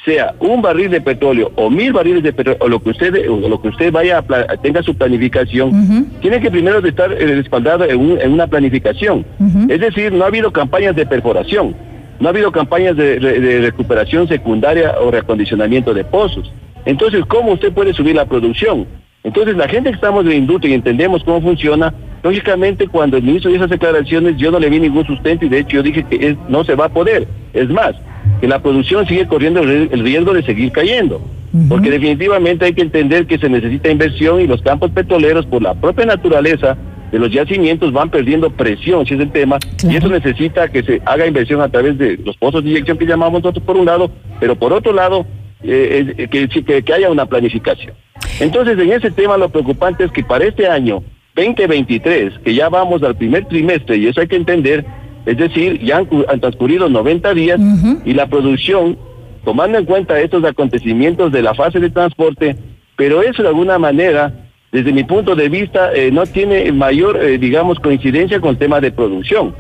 [0.07, 3.49] sea un barril de petróleo o mil barriles de petróleo o lo que usted o
[3.49, 8.21] lo que usted vaya a tenga su planificación tiene que primero estar eh, respaldado en,
[8.21, 9.27] en una planificación.
[9.69, 11.75] Es decir no ha habido campañas de perforación
[12.21, 16.51] no ha habido campañas de, de, recuperación secundaria o reacondicionamiento de pozos.
[16.87, 18.87] Entonces cómo usted puede subir la producción
[19.27, 21.93] entonces la gente que estamos la industria y entendemos cómo funciona
[22.27, 25.61] Lógicamente, cuando el ministro hizo esas declaraciones, yo no le vi ningún sustento y de
[25.61, 27.29] hecho yo dije que no se va a poder.
[27.55, 27.95] Es más,
[28.41, 31.21] que la producción sigue corriendo el riesgo de seguir cayendo.
[31.69, 35.75] Porque definitivamente hay que entender que se necesita inversión y los campos petroleros, por la
[35.75, 36.77] propia naturaleza,
[37.13, 39.59] de los yacimientos van perdiendo presión, si es el tema,
[39.89, 43.07] y eso necesita que se haga inversión a través de los pozos de inyección que
[43.07, 44.11] llamamos nosotros por un lado,
[44.41, 45.25] pero por otro lado,
[45.63, 47.95] eh, que, que, que haya una planificación.
[48.41, 51.03] Entonces, en ese tema lo preocupante es que para este año
[51.35, 54.85] 2023, que ya vamos al primer trimestre, y eso hay que entender,
[55.27, 57.61] es decir, ya han, transcurrido 90 días
[58.05, 58.97] y la producción,
[59.45, 62.57] tomando en cuenta estos acontecimientos de la fase de transporte,
[62.97, 64.33] pero eso de alguna manera,
[64.73, 68.81] desde mi punto de vista, eh, no tiene mayor, eh, digamos, coincidencia con el tema
[68.81, 69.55] de producción.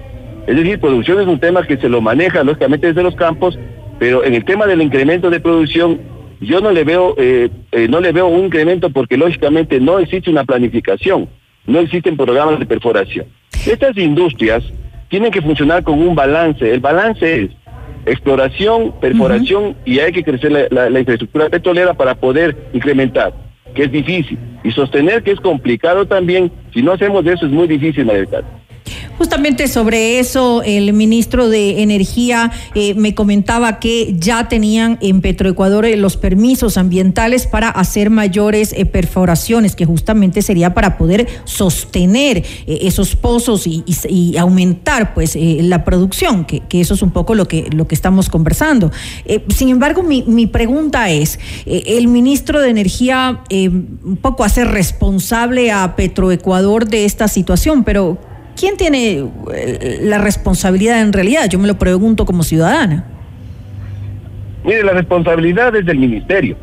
[0.46, 3.58] Es decir, producción es un tema que se lo maneja lógicamente desde los campos,
[3.98, 6.00] pero en el tema del incremento de producción,
[6.40, 7.48] yo no le veo, eh,
[7.88, 11.28] no le veo un incremento porque lógicamente no existe una planificación
[11.66, 13.26] no existen programas de perforación.
[13.66, 14.64] Estas industrias
[15.08, 16.72] tienen que funcionar con un balance.
[16.72, 17.50] El balance es
[18.06, 23.34] exploración, perforación y hay que crecer la, infraestructura petrolera para poder incrementar,
[23.74, 24.38] que es difícil.
[24.62, 28.26] Y sostener que es complicado también, si no hacemos eso es muy difícil, María
[29.18, 35.86] Justamente sobre eso, el ministro de Energía eh, me comentaba que ya tenían en Petroecuador
[35.86, 42.44] eh, los permisos ambientales para hacer mayores eh, perforaciones, que justamente sería para poder sostener
[42.66, 43.84] esos pozos y,
[44.36, 48.90] aumentar pues la producción, que, eso es un poco lo que, lo que estamos conversando.
[49.48, 55.96] sin embargo, mi, mi pregunta es, el ministro de Energía un poco hace responsable a
[55.96, 58.18] Petroecuador de esta situación, pero
[58.56, 61.48] ¿quién tiene eh, la responsabilidad en realidad?
[61.48, 63.04] Yo me lo pregunto como ciudadana.
[64.64, 66.56] Mire, la responsabilidad es del ministerio.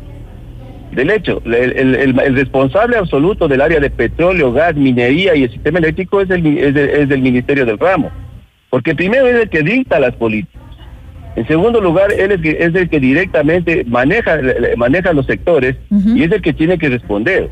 [0.92, 6.20] Del hecho, el, responsable absoluto del área de petróleo, gas, minería y el sistema eléctrico
[6.20, 8.12] es, el, es, del ministerio del ramo.
[8.70, 10.62] Porque primero es el que dicta las políticas.
[11.34, 14.38] En segundo lugar, él es, es el que directamente maneja,
[14.76, 17.50] maneja los sectores y es el que tiene que responder.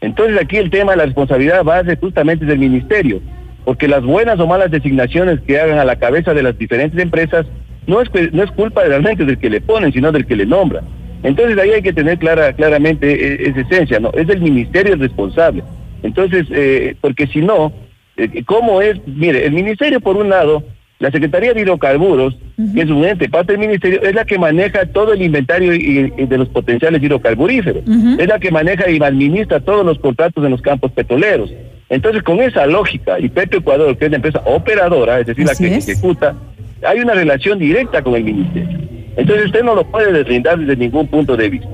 [0.00, 3.20] Entonces aquí el tema de la responsabilidad base justamente del ministerio
[3.66, 7.46] porque las buenas o malas designaciones que hagan a la cabeza de las diferentes empresas
[7.88, 10.82] no es, no es culpa realmente del que le ponen, sino del que le nombra.
[11.24, 14.12] Entonces ahí hay que tener clara, claramente e, esa esencia, ¿no?
[14.12, 15.64] Es el ministerio el responsable.
[16.04, 17.72] Entonces, eh, porque si no,
[18.16, 19.00] eh, ¿cómo es?
[19.04, 20.62] Mire, el ministerio por un lado,
[21.00, 22.38] la Secretaría de Hidrocarburos,
[22.72, 26.38] que es un ente, parte del ministerio, es la que maneja todo el inventario de
[26.38, 27.82] los potenciales hidrocarburíferos,
[28.16, 31.50] es la que maneja y administra todos los contratos en los campos petroleros.
[31.88, 35.76] Entonces, con esa lógica, y Petroecuador, que es la empresa operadora, es decir, la que
[35.76, 36.34] ejecuta,
[36.82, 38.78] hay una relación directa con el ministerio.
[39.16, 41.68] Entonces, usted no lo puede deslindar desde ningún punto de vista.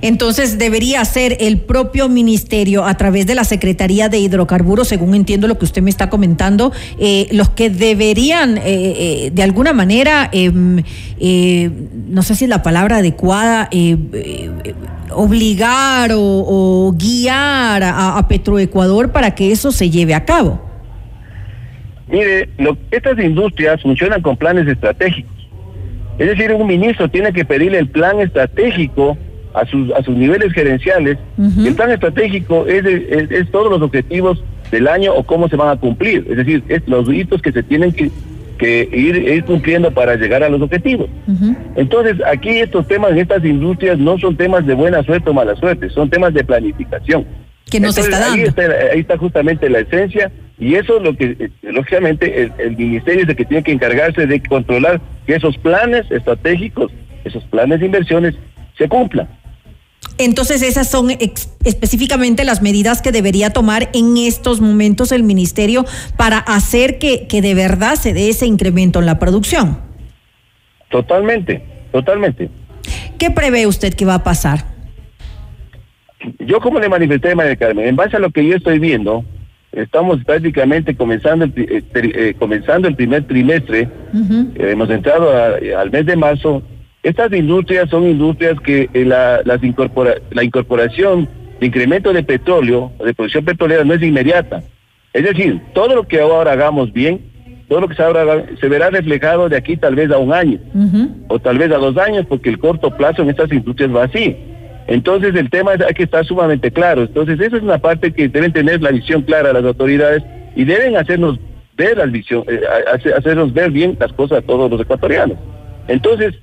[0.00, 5.48] Entonces debería ser el propio ministerio a través de la Secretaría de Hidrocarburos, según entiendo
[5.48, 10.30] lo que usted me está comentando, eh, los que deberían eh, eh, de alguna manera,
[10.32, 10.82] em,
[12.08, 13.68] no sé si es la palabra adecuada,
[15.10, 20.60] obligar o, guiar a, Petroecuador para que eso se lleve a cabo.
[22.08, 22.48] Mire,
[22.90, 25.32] estas industrias funcionan con planes estratégicos.
[26.18, 29.16] Es decir, un ministro tiene que pedirle el plan estratégico
[29.54, 31.18] a sus, a sus niveles gerenciales.
[31.38, 35.76] El plan estratégico es, es, todos los objetivos del año o cómo se van a
[35.76, 36.26] cumplir.
[36.30, 38.10] Es decir, es los hitos que se tienen que,
[38.58, 41.08] que ir, ir, cumpliendo para llegar a los objetivos.
[41.76, 45.88] Entonces, aquí estos temas estas industrias no son temas de buena suerte o mala suerte,
[45.90, 47.26] son temas de planificación.
[47.70, 48.34] Que nos está dando.
[48.34, 52.52] Ahí está, ahí está justamente la esencia y eso es lo que, eh, lógicamente, el,
[52.58, 56.90] el ministerio es el que tiene que encargarse de controlar que esos planes estratégicos,
[57.24, 58.34] esos planes de inversiones
[58.78, 59.28] se cumplan.
[60.16, 61.10] Entonces esas son
[61.64, 65.84] específicamente las medidas que debería tomar en estos momentos el ministerio
[66.16, 69.78] para hacer que, que de verdad se dé ese incremento en la producción.
[70.90, 71.62] Totalmente,
[71.92, 72.48] totalmente.
[73.18, 74.64] ¿Qué prevé usted que va a pasar?
[76.40, 79.24] Yo como le manifesté, María Carmen, en base a lo que yo estoy viendo,
[79.72, 83.88] estamos prácticamente comenzando el, eh, eh, comenzando el primer trimestre,
[84.56, 86.62] hemos entrado al mes de marzo,
[87.02, 91.28] estas industrias son industrias que eh, la, las incorpora, la incorporación
[91.60, 94.62] de incremento de petróleo, de producción petrolera, no es inmediata.
[95.12, 97.20] Es decir, todo lo que ahora hagamos bien,
[97.68, 100.58] todo lo que se, ahora, se verá reflejado de aquí tal vez a un año,
[101.28, 104.36] o tal vez a dos años, porque el corto plazo en estas industrias va así.
[104.86, 107.02] Entonces el tema hay que estar sumamente claro.
[107.02, 110.22] Entonces esa es una parte que deben tener la visión clara las autoridades
[110.56, 111.38] y deben hacernos
[111.76, 112.60] ver la visión, eh,
[113.16, 115.36] hacernos ver bien las cosas a todos los ecuatorianos.
[115.88, 116.34] Entonces,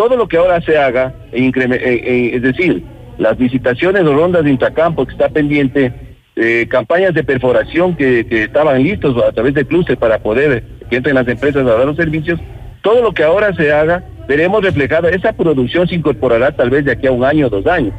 [0.00, 2.82] todo lo que ahora se haga, e eh, eh, es decir,
[3.18, 5.92] las visitaciones o rondas de intracampo que está pendiente,
[6.36, 11.16] eh, campañas de perforación que, estaban listos a través de Cluster para poder que entren
[11.16, 12.40] las empresas a dar los servicios,
[12.80, 16.92] todo lo que ahora se haga, veremos reflejada, esa producción se incorporará tal vez de
[16.92, 17.92] aquí a un año o dos años.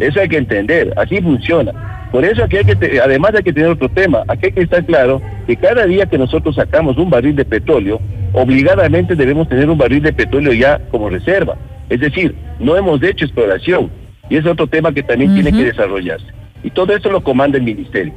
[0.00, 2.08] Eso hay que entender, así funciona.
[2.10, 4.84] Por eso aquí hay que, además hay que tener otro tema, aquí hay que estar
[4.84, 8.00] claro que cada día que nosotros sacamos un barril de petróleo,
[8.32, 11.56] obligadamente debemos tener un barril de petróleo ya como reserva.
[11.88, 13.88] Es decir, no hemos hecho exploración
[14.28, 16.26] y es otro tema que también tiene que desarrollarse.
[16.64, 18.12] Y todo esto lo comanda el ministerio.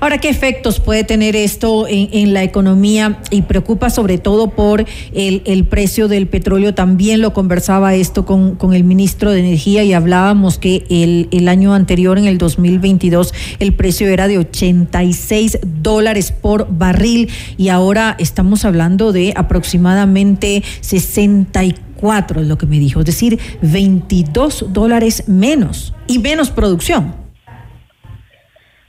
[0.00, 3.20] Ahora, ¿qué efectos puede tener esto en, la economía?
[3.30, 6.74] Y preocupa sobre todo por el, precio del petróleo.
[6.74, 11.74] También lo conversaba esto con, el ministro de Energía y hablábamos que el, el, año
[11.74, 18.64] anterior, en el 2022, el precio era de 86 dólares por barril y ahora estamos
[18.64, 26.18] hablando de aproximadamente 64, es lo que me dijo, es decir, 22 dólares menos y
[26.18, 27.23] menos producción.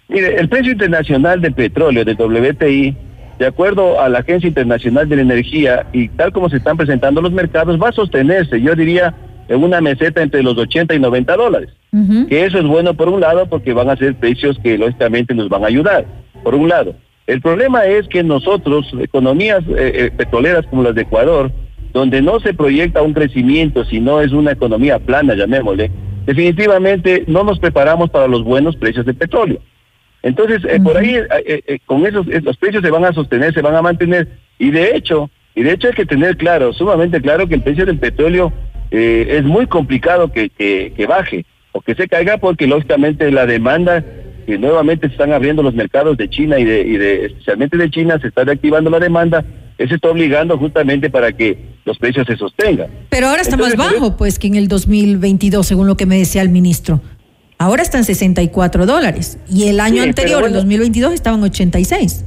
[0.08, 2.96] Mire, el precio internacional del petróleo, del WTI,
[3.40, 7.22] de acuerdo a la Agencia Internacional de la Energía y tal como se están presentando
[7.22, 9.14] los mercados, va a sostenerse, yo diría,
[9.48, 11.70] en una meseta entre los 80 y 90 dólares.
[12.28, 15.48] Que eso es bueno por un lado porque van a ser precios que lógicamente nos
[15.48, 16.06] van a ayudar,
[16.44, 16.94] por un lado.
[17.26, 21.52] El problema es que nosotros, economías eh, eh, petroleras como las de Ecuador,
[21.94, 25.90] donde no se proyecta un crecimiento, sino es una economía plana, llamémosle,
[26.26, 29.62] definitivamente no nos preparamos para los buenos precios del petróleo.
[30.26, 33.62] Entonces, eh, por ahí, eh, eh, con esos, los precios se van a sostener, se
[33.62, 34.28] van a mantener.
[34.58, 37.86] Y de hecho, y de hecho hay que tener claro, sumamente claro, que el precio
[37.86, 38.52] del petróleo
[38.90, 44.04] es muy complicado que, que, baje o que se caiga porque lógicamente la demanda,
[44.48, 47.90] que nuevamente se están abriendo los mercados de China y de, y de especialmente de
[47.92, 49.46] China, se está reactivando la demanda,
[49.78, 52.88] eso está obligando justamente para que los precios se sostengan.
[53.10, 56.42] Pero ahora está más bajo, pues, que en el 2022, según lo que me decía
[56.42, 57.02] el ministro.
[57.58, 62.26] Ahora están 64 dólares y el año anterior, en 2022, estaban 86.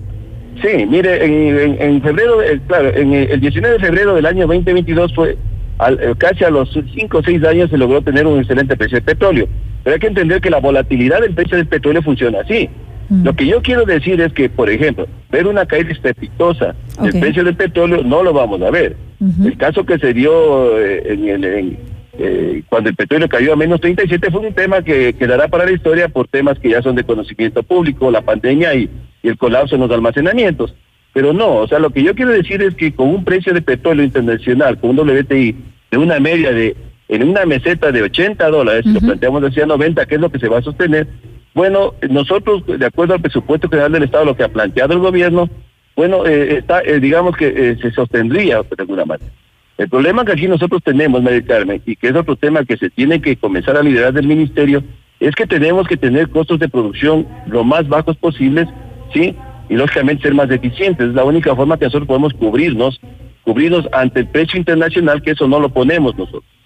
[0.62, 1.24] Sí, mire,
[1.84, 6.44] en, febrero, eh, claro, en el 19 de febrero del año 2022 fue eh, casi
[6.44, 9.48] a los 5 o 6 años se logró tener un excelente precio de petróleo.
[9.84, 12.68] Pero hay que entender que la volatilidad del precio del petróleo funciona así.
[13.08, 13.24] Mm.
[13.24, 17.44] Lo que yo quiero decir es que, por ejemplo, ver una caída estrepitosa del precio
[17.44, 18.96] del petróleo no lo vamos a ver.
[19.44, 21.76] El caso que se dio eh, en, el,
[22.20, 25.70] eh, cuando el petróleo cayó a menos 37 fue un tema que quedará para la
[25.70, 28.90] historia por temas que ya son de conocimiento público, la pandemia y,
[29.22, 30.74] el colapso en los almacenamientos.
[31.12, 33.60] Pero no, o sea, lo que yo quiero decir es que con un precio de
[33.60, 35.56] petróleo internacional, con un WTI
[35.90, 36.76] de una media de,
[37.08, 40.38] en una meseta de 80 dólares, si lo planteamos decía 90, ¿qué es lo que
[40.38, 41.08] se va a sostener?
[41.52, 45.50] Bueno, nosotros, de acuerdo al presupuesto general del Estado, lo que ha planteado el gobierno,
[45.96, 49.32] bueno, eh, está, eh, digamos que se sostendría de alguna manera.
[49.78, 52.90] El problema que aquí nosotros tenemos, María Carmen, y que es otro tema que se
[52.90, 54.82] tiene que comenzar a liderar del ministerio,
[55.20, 58.68] es que tenemos que tener costos de producción lo más bajos posibles,
[59.14, 59.36] ¿sí?
[59.68, 61.08] Y lógicamente ser más eficientes.
[61.08, 63.00] Es la única forma que nosotros podemos cubrirnos,
[63.44, 66.57] cubrirnos ante el precio internacional, que eso no lo ponemos nosotros.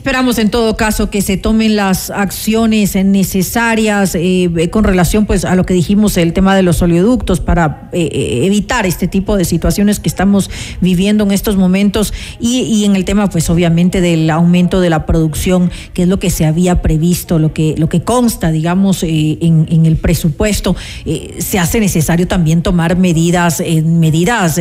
[0.00, 5.54] Esperamos en todo caso que se tomen las acciones necesarias eh, con relación pues a
[5.54, 9.44] lo que dijimos el tema de los oleoductos para eh, eh, evitar este tipo de
[9.44, 10.48] situaciones que estamos
[10.80, 15.70] viviendo en estos momentos y, en el tema pues obviamente del aumento de la producción
[15.92, 19.96] que es lo que se había previsto lo que lo que consta digamos en, el
[19.96, 20.76] presupuesto.
[21.38, 24.58] Se hace necesario también tomar medidas medidas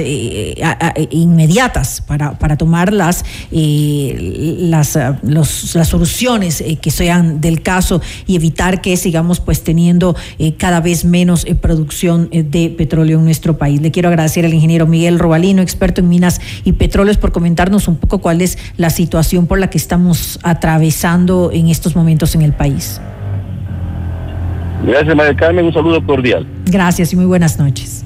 [1.10, 4.98] inmediatas para para tomar las las
[5.30, 10.82] las soluciones eh, que sean del caso y evitar que sigamos pues teniendo eh, cada
[10.82, 13.82] vez menos eh, producción de petróleo en nuestro país.
[13.82, 17.98] Le quiero agradecer al ingeniero Miguel Robalino, experto en minas y petróleos, por comentarnos un
[17.98, 22.54] poco cuál es la situación por la que estamos atravesando en estos momentos en el
[22.54, 23.00] país.
[24.86, 25.66] Gracias, María Carmen.
[25.66, 26.48] Un saludo cordial.
[26.66, 28.06] Gracias y muy buenas noches.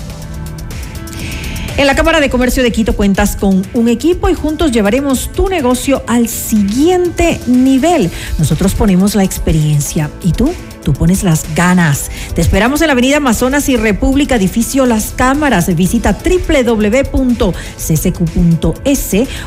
[1.77, 5.49] En la Cámara de Comercio de Quito cuentas con un equipo y juntos llevaremos tu
[5.49, 8.11] negocio al siguiente nivel.
[8.37, 10.53] Nosotros ponemos la experiencia y tú
[10.83, 12.11] tú pones las ganas.
[12.33, 15.73] Te esperamos en la Avenida Amazonas y República, edificio Las Cámaras.
[15.75, 17.51] Visita www.ccq.es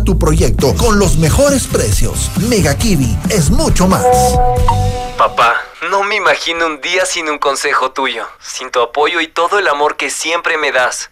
[0.00, 2.30] tu proyecto con los mejores precios.
[2.48, 4.04] Mega Kiwi es mucho más.
[5.16, 5.54] Papá,
[5.90, 9.68] no me imagino un día sin un consejo tuyo, sin tu apoyo y todo el
[9.68, 11.11] amor que siempre me das.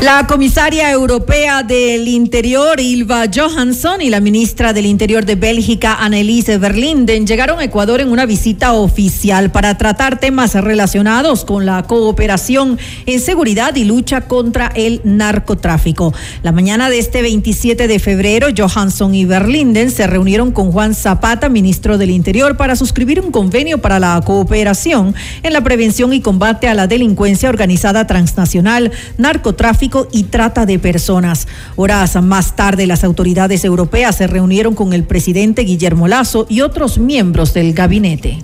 [0.00, 6.56] La comisaria europea del Interior, Ilva Johansson, y la ministra del Interior de Bélgica, Anneliese
[6.56, 12.78] Verlinden, llegaron a Ecuador en una visita oficial para tratar temas relacionados con la cooperación
[13.06, 16.14] en seguridad y lucha contra el narcotráfico.
[16.44, 21.48] La mañana de este 27 de febrero, Johansson y Verlinden se reunieron con Juan Zapata,
[21.48, 26.68] ministro del Interior, para suscribir un convenio para la cooperación en la prevención y combate
[26.68, 31.48] a la delincuencia organizada transnacional, narcotráfico y trata de personas.
[31.76, 36.98] Horas más tarde, las autoridades europeas se reunieron con el presidente Guillermo Lazo y otros
[36.98, 38.38] miembros del gabinete.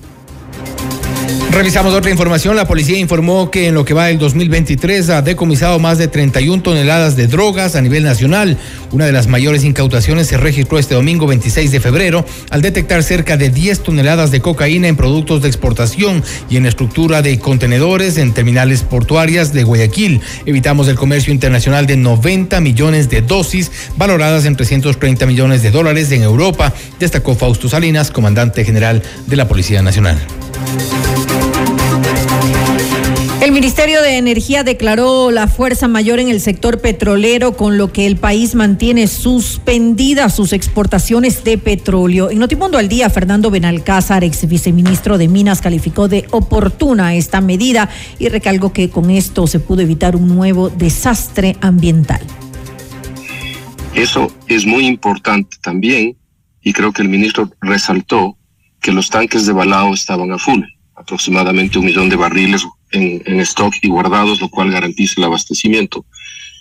[1.54, 2.56] Revisamos otra información.
[2.56, 6.60] La policía informó que en lo que va del 2023 ha decomisado más de 31
[6.64, 8.58] toneladas de drogas a nivel nacional.
[8.90, 13.36] Una de las mayores incautaciones se registró este domingo 26 de febrero al detectar cerca
[13.36, 18.34] de 10 toneladas de cocaína en productos de exportación y en estructura de contenedores en
[18.34, 20.22] terminales portuarias de Guayaquil.
[20.46, 26.10] Evitamos el comercio internacional de 90 millones de dosis valoradas en 330 millones de dólares
[26.10, 30.18] en Europa, destacó Fausto Salinas, comandante general de la Policía Nacional.
[33.44, 38.06] El Ministerio de Energía declaró la fuerza mayor en el sector petrolero, con lo que
[38.06, 42.30] el país mantiene suspendidas sus exportaciones de petróleo.
[42.30, 47.90] En Notimundo al Día, Fernando Benalcázar, ex viceministro de Minas, calificó de oportuna esta medida
[48.18, 52.22] y recalcó que con esto se pudo evitar un nuevo desastre ambiental.
[53.94, 56.16] Eso es muy importante también
[56.62, 58.38] y creo que el ministro resaltó
[58.80, 60.62] que los tanques de balao estaban a full,
[60.94, 62.64] aproximadamente un millón de barriles
[62.94, 66.04] en, stock y guardados, lo cual garantiza el abastecimiento.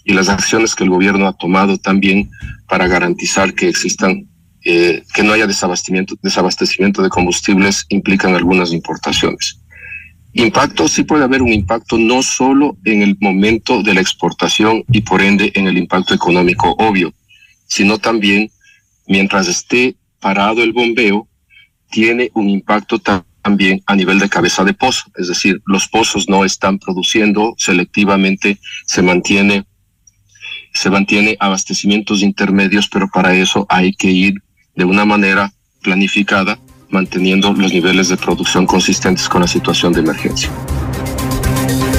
[0.03, 2.29] Y las acciones que el gobierno ha tomado también
[2.67, 4.27] para garantizar que existan,
[4.65, 9.60] eh, que no haya desabastecimiento, desabastecimiento de combustibles implican algunas importaciones.
[10.34, 15.01] Impacto, sí puede haber un impacto no solo en el momento de la exportación y
[15.01, 17.14] por ende en el impacto económico obvio,
[17.68, 18.49] sino también
[19.07, 21.27] mientras esté parado el bombeo,
[21.91, 22.97] tiene un impacto
[23.44, 28.57] también a nivel de cabeza de pozo, es decir, los pozos no están produciendo selectivamente,
[28.86, 29.65] se mantiene
[30.74, 34.34] se mantiene abastecimientos intermedios, pero para eso hay que ir
[34.76, 35.53] de una manera
[35.84, 36.57] planificada,
[36.90, 40.49] manteniendo los niveles de producción consistentes con la situación de emergencia.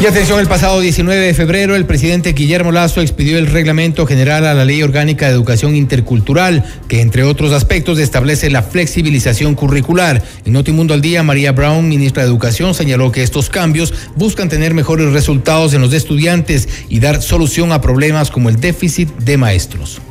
[0.01, 4.47] Y atención, el pasado 19 de febrero el presidente Guillermo Lazo expidió el reglamento general
[4.47, 10.23] a la Ley Orgánica de Educación Intercultural, que entre otros aspectos establece la flexibilización curricular.
[10.45, 14.75] En Notimundo al Día, María Brown, ministra de Educación, señaló que estos cambios buscan tener
[14.75, 20.03] mejores resultados en los estudiantes y dar solución a problemas como el déficit de maestros.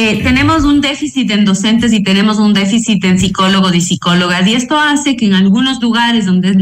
[0.00, 4.46] Eh, tenemos un déficit en docentes y tenemos un déficit en psicólogos y psicólogas.
[4.46, 6.52] Y esto hace que en algunos lugares donde,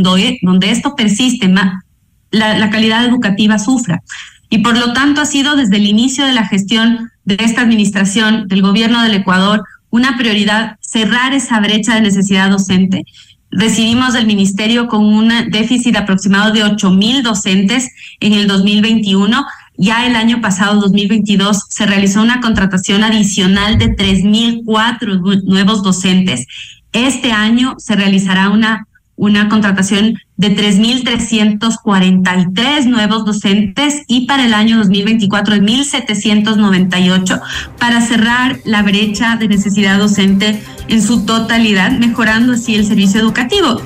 [0.40, 1.84] donde esto persiste, la,
[2.30, 4.02] la calidad educativa sufra.
[4.48, 8.48] Y por lo tanto ha sido desde el inicio de la gestión de esta administración,
[8.48, 13.04] del gobierno del Ecuador, una prioridad cerrar esa brecha de necesidad docente.
[13.50, 17.90] Recibimos del ministerio con un déficit aproximado de 8 mil docentes
[18.20, 19.44] en el 2021
[19.78, 26.47] ya el año pasado, 2022, se realizó una contratación adicional de 3.004 nuevos docentes.
[26.93, 28.86] Este año se realizará una,
[29.16, 37.40] una contratación de 3.343 nuevos docentes y para el año 2024 de 1.798
[37.78, 43.82] para cerrar la brecha de necesidad docente en su totalidad, mejorando así el servicio educativo.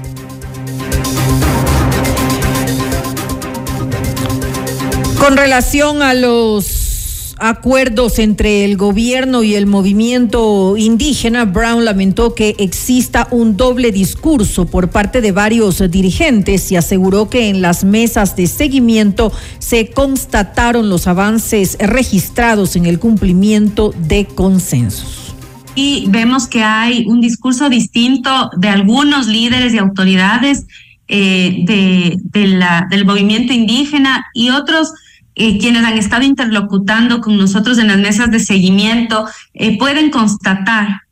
[5.21, 12.57] Con relación a los acuerdos entre el gobierno y el movimiento indígena, Brown lamentó que
[12.59, 18.35] exista un doble discurso por parte de varios dirigentes y aseguró que en las mesas
[18.35, 25.35] de seguimiento se constataron los avances registrados en el cumplimiento de consensos.
[25.75, 30.65] Y vemos que hay un discurso distinto de algunos líderes y autoridades
[31.09, 34.95] eh, de, del movimiento indígena y otros
[35.35, 41.03] eh, quienes han estado interlocutando con nosotros en las mesas de seguimiento eh, pueden constatar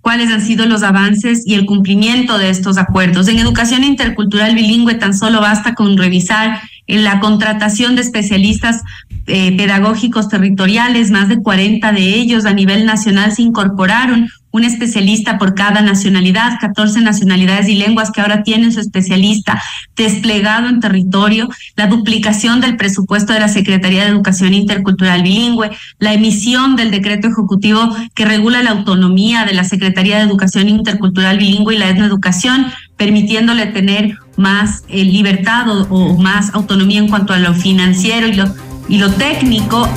[0.00, 3.28] cuáles han sido los avances y el cumplimiento de estos acuerdos.
[3.28, 8.82] En educación intercultural bilingüe tan solo basta con revisar en la contratación de especialistas
[9.26, 15.38] eh, pedagógicos territoriales, más de 40 de ellos a nivel nacional se incorporaron, un especialista
[15.38, 19.62] por cada nacionalidad, 14 nacionalidades y lenguas que ahora tienen su especialista
[19.96, 26.14] desplegado en territorio, la duplicación del presupuesto de la Secretaría de Educación Intercultural Bilingüe, la
[26.14, 31.74] emisión del decreto ejecutivo que regula la autonomía de la Secretaría de Educación Intercultural Bilingüe
[31.74, 32.66] y la etnoeducación,
[32.96, 38.54] permitiéndole tener más eh, libertad o, más autonomía en cuanto a lo financiero y lo,
[38.88, 39.88] y lo técnico.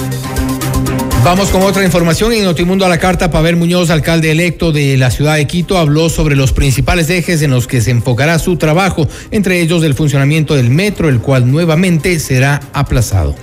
[1.23, 2.33] Vamos con otra información.
[2.33, 6.09] En Notimundo a la carta, Pavel Muñoz, alcalde electo de la ciudad de Quito, habló
[6.09, 10.53] sobre los principales ejes en los que se enfocará su trabajo, entre ellos el funcionamiento
[10.53, 13.35] del metro, el cual nuevamente será aplazado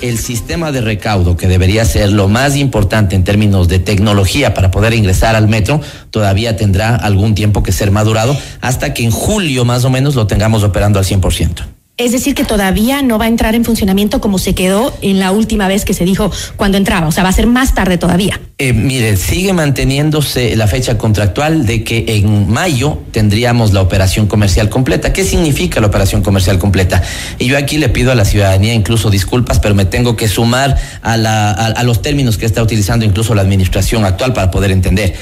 [0.00, 4.70] el sistema de recaudo, que debería ser lo más importante en términos de tecnología para
[4.70, 5.80] poder ingresar al metro,
[6.10, 10.26] todavía tendrá algún tiempo que ser madurado hasta que en julio más o menos lo
[10.26, 11.75] tengamos operando al 100%.
[11.98, 15.32] Es decir, que todavía no va a entrar en funcionamiento como se quedó en la
[15.32, 17.08] última vez que se dijo cuando entraba.
[17.08, 18.38] O sea, va a ser más tarde todavía.
[18.58, 24.68] Eh, mire, sigue manteniéndose la fecha contractual de que en mayo tendríamos la operación comercial
[24.68, 25.14] completa.
[25.14, 27.02] ¿Qué significa la operación comercial completa?
[27.38, 30.76] Y yo aquí le pido a la ciudadanía incluso disculpas, pero me tengo que sumar
[31.00, 35.14] a, los términos que está utilizando incluso la administración actual para poder entender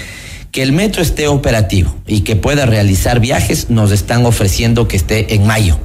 [0.51, 5.35] que el metro esté operativo y que pueda realizar viajes, nos están ofreciendo que esté
[5.35, 5.79] en mayo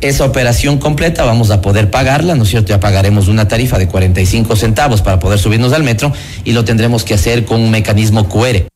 [0.00, 2.68] esa operación completa vamos a poder pagarla, ¿no es cierto?
[2.68, 6.12] Ya pagaremos una tarifa de 45 centavos para poder subirnos al metro
[6.44, 8.66] y lo tendremos que hacer con un mecanismo QR.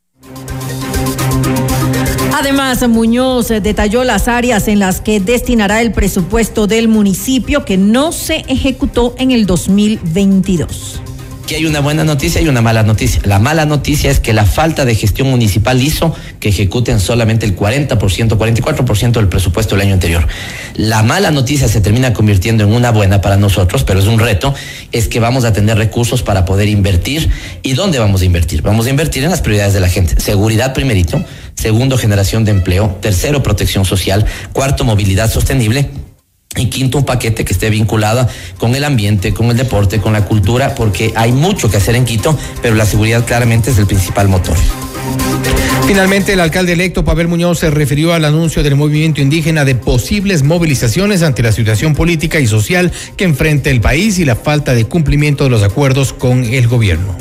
[2.32, 8.12] Además, Muñoz detalló las áreas en las que destinará el presupuesto del municipio que no
[8.12, 11.00] se ejecutó en el 2022
[11.46, 13.20] que hay una buena noticia y una mala noticia.
[13.24, 17.56] La mala noticia es que la falta de gestión municipal hizo que ejecuten solamente el
[17.56, 20.26] 40%, 44% del presupuesto del año anterior.
[20.74, 24.54] La mala noticia se termina convirtiendo en una buena para nosotros, pero es un reto,
[24.92, 27.28] es que vamos a tener recursos para poder invertir.
[27.62, 28.62] ¿Y dónde vamos a invertir?
[28.62, 30.20] Vamos a invertir en las prioridades de la gente.
[30.20, 31.22] Seguridad primerito,
[31.54, 35.90] segundo generación de empleo, tercero protección social, cuarto movilidad sostenible
[36.56, 38.28] y quinto, un paquete que esté vinculado
[38.58, 42.04] con el ambiente, con el deporte, con la cultura, porque hay mucho que hacer en
[42.04, 44.56] Quito, pero la seguridad claramente es el principal motor.
[45.86, 50.42] Finalmente, el alcalde electo Pavel Muñoz se refirió al anuncio del movimiento indígena de posibles
[50.42, 54.86] movilizaciones ante la situación política y social que enfrenta el país y la falta de
[54.86, 57.14] cumplimiento de los acuerdos con el gobierno.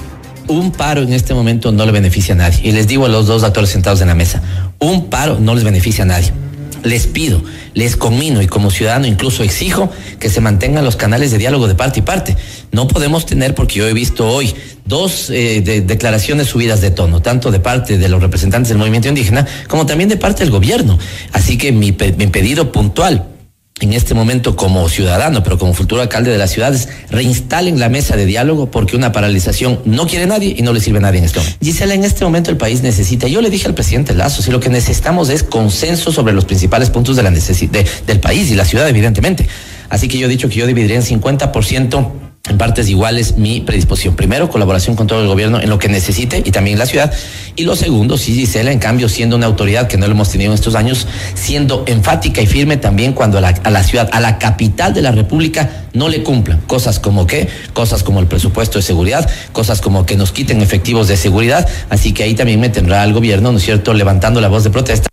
[0.48, 2.60] Un paro en este momento no le beneficia a nadie.
[2.64, 4.42] Y les digo a los dos actores sentados en la mesa,
[4.80, 6.32] un paro no les beneficia a nadie
[6.84, 7.42] les pido,
[7.74, 11.76] les conmino y como ciudadano incluso exijo que se mantengan los canales de diálogo de
[11.76, 12.36] parte y parte.
[12.72, 14.54] No podemos tener, porque yo he visto hoy
[14.86, 19.46] dos eh, declaraciones subidas de tono, tanto de parte de los representantes del movimiento indígena
[19.68, 20.98] como también de parte del gobierno.
[21.32, 23.33] Así que mi, mi pedido puntual
[23.80, 28.16] en este momento como ciudadano, pero como futuro alcalde de las ciudades, reinstalen la mesa
[28.16, 31.26] de diálogo porque una paralización no quiere nadie y no le sirve a nadie en
[31.26, 31.58] este momento.
[31.62, 34.60] Gisela, en este momento el país necesita, yo le dije al presidente Lazo, si lo
[34.60, 38.66] que necesitamos es consenso sobre los principales puntos de la de, del país y la
[38.66, 39.48] ciudad, evidentemente.
[39.90, 44.16] Así que yo he dicho que yo dividiría en 50% en partes iguales mi predisposición.
[44.16, 47.14] Primero, colaboración con todo el gobierno en lo que necesite y también la ciudad.
[47.56, 50.52] Y lo segundo, sí, Gisela, en cambio, siendo una autoridad que no lo hemos tenido
[50.52, 54.20] en estos años, siendo enfática y firme también cuando a la, a la ciudad, a
[54.20, 56.60] la capital de la República, no le cumplan.
[56.68, 61.08] Cosas como qué, cosas como el presupuesto de seguridad, cosas como que nos quiten efectivos
[61.08, 61.68] de seguridad.
[61.90, 64.70] Así que ahí también me tendrá el gobierno, ¿no es cierto?, levantando la voz de
[64.70, 65.13] protesta.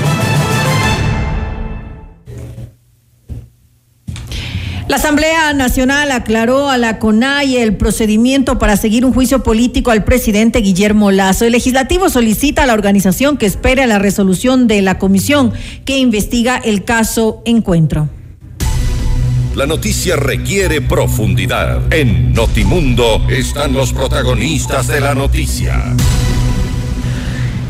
[4.87, 10.03] La Asamblea Nacional aclaró a la CONAI el procedimiento para seguir un juicio político al
[10.03, 11.45] presidente Guillermo Lazo.
[11.45, 15.53] El legislativo solicita a la organización que espere la resolución de la comisión
[15.85, 18.09] que investiga el caso Encuentro.
[19.55, 21.93] La noticia requiere profundidad.
[21.93, 25.93] En Notimundo están los protagonistas de la noticia.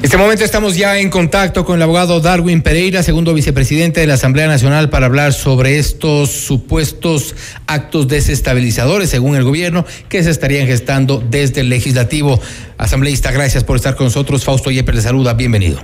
[0.02, 4.07] En este momento estamos ya en contacto con el abogado Darwin Pereira, segundo vicepresidente de
[4.07, 7.36] la Asamblea Nacional, para hablar sobre estos supuestos
[7.68, 12.40] actos desestabilizadores, según el gobierno, que se estarían gestando desde el legislativo.
[12.80, 14.44] Asambleísta, gracias por estar con nosotros.
[14.44, 15.80] Fausto Yepes le saluda, bienvenido.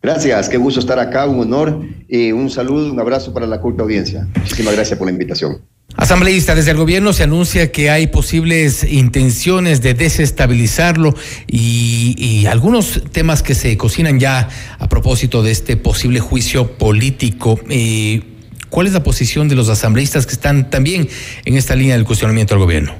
[0.00, 3.82] Gracias, qué gusto estar acá, un honor y un saludo, un abrazo para la culta
[3.82, 4.28] audiencia.
[4.36, 5.62] Muchísimas gracias por la invitación.
[5.96, 11.14] Asambleísta, desde el gobierno se anuncia que hay posibles intenciones de desestabilizarlo
[11.46, 14.48] y, algunos temas que se cocinan ya
[14.78, 17.58] a propósito de este posible juicio político.
[17.70, 18.22] Eh,
[18.68, 21.08] ¿Cuál es la posición de los asambleístas que están también
[21.44, 22.94] en esta línea del cuestionamiento al gobierno?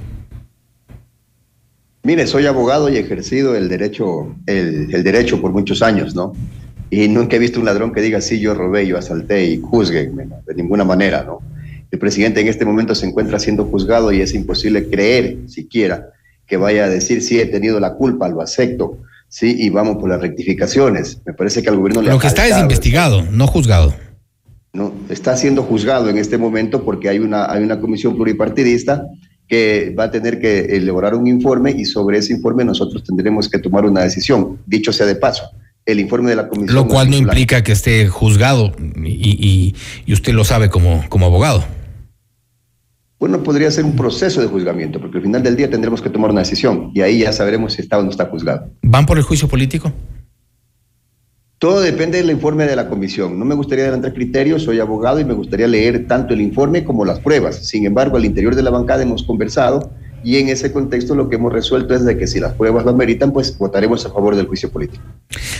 [2.03, 6.33] Mire, soy abogado y he ejercido el derecho, el, derecho por muchos años, ¿no?
[6.89, 10.27] Y nunca he visto un ladrón que diga, sí, yo robé, yo asalté y juzguenme,
[10.45, 11.39] de ninguna manera, ¿no?
[11.93, 16.09] El presidente en este momento se encuentra siendo juzgado y es imposible creer siquiera
[16.47, 18.97] que vaya a decir sí he tenido la culpa, lo acepto,
[19.27, 21.21] sí, y vamos por las rectificaciones.
[21.23, 23.93] Me parece que al gobierno le Lo que está es investigado, no juzgado.
[24.73, 29.05] No, está siendo juzgado en este momento porque hay una, hay una comisión pluripartidista
[29.47, 33.59] que va a tener que elaborar un informe y sobre ese informe nosotros tendremos que
[33.59, 34.57] tomar una decisión.
[34.65, 35.43] Dicho sea de paso,
[35.85, 36.73] el informe de la comisión.
[36.73, 39.75] Lo cual no implica que esté juzgado y, y,
[40.07, 41.63] y usted lo sabe como, como abogado.
[43.23, 46.31] Bueno, podría ser un proceso de juzgamiento, porque al final del día tendremos que tomar
[46.31, 48.69] una decisión y ahí ya sabremos si está o no está juzgado.
[48.81, 49.93] ¿Van por el juicio político?
[51.57, 53.39] Todo depende del informe de la comisión.
[53.39, 57.05] No me gustaría adelantar criterios, soy abogado y me gustaría leer tanto el informe como
[57.05, 57.65] las pruebas.
[57.65, 59.93] Sin embargo, al interior de la bancada hemos conversado
[60.23, 62.91] y en ese contexto lo que hemos resuelto es de que si las pruebas lo
[62.91, 65.03] ameritan, pues votaremos a favor del juicio político.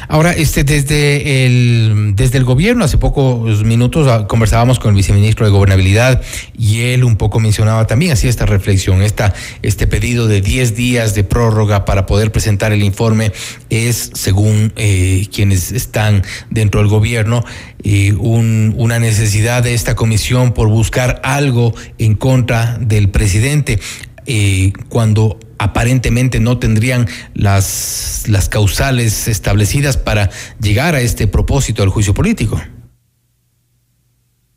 [0.08, 5.46] Ahora, este, desde el, desde el gobierno, hace pocos minutos ah, conversábamos con el viceministro
[5.46, 6.22] de Gobernabilidad
[6.58, 11.16] y él un poco mencionaba también así esta reflexión, esta, este pedido de 10 días
[11.16, 13.32] de prórroga para poder presentar el informe
[13.70, 17.44] es, según eh, quienes están dentro del gobierno,
[17.84, 23.80] eh, un, una necesidad de esta comisión por buscar algo en contra del presidente
[24.26, 30.30] eh, cuando aparentemente no tendrían las, las causales establecidas para
[30.62, 32.60] llegar a este propósito del juicio político.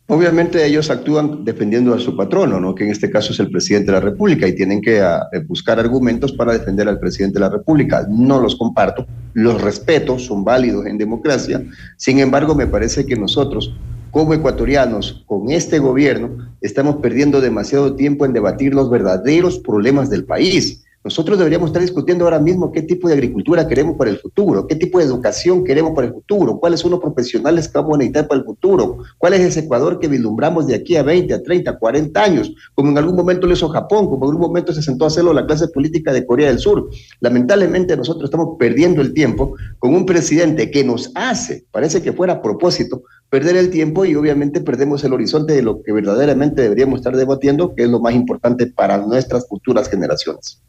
[0.09, 2.77] Obviamente ellos actúan defendiendo a su patrono, ¿no?
[2.77, 5.81] que en este caso es el presidente de la República, y tienen que ah, buscar
[5.81, 8.07] argumentos para defender al presidente de la República.
[8.09, 11.61] No los comparto, los respeto, son válidos en democracia.
[11.97, 13.75] Sin embargo, me parece que nosotros,
[14.11, 20.25] como ecuatorianos, con este gobierno, estamos perdiendo demasiado tiempo en debatir los verdaderos problemas del
[20.25, 20.86] país.
[21.07, 24.75] Nosotros deberíamos estar discutiendo ahora mismo qué tipo de agricultura queremos para el futuro, qué
[24.75, 28.27] tipo de educación queremos para el futuro, cuáles son los profesionales que vamos a necesitar
[28.27, 31.71] para el futuro, cuál es ese Ecuador que vislumbramos de aquí a 20, a 30,
[31.71, 34.83] a 40 años, como en algún momento lo hizo Japón, como en algún momento se
[34.83, 36.91] sentó a hacerlo la clase política de Corea del Sur.
[37.21, 42.33] Lamentablemente nosotros estamos perdiendo el tiempo con un presidente que nos hace, parece que fuera
[42.33, 46.99] a propósito, perder el tiempo y obviamente perdemos el horizonte de lo que verdaderamente deberíamos
[46.99, 50.61] estar debatiendo, que es lo más importante para nuestras futuras generaciones.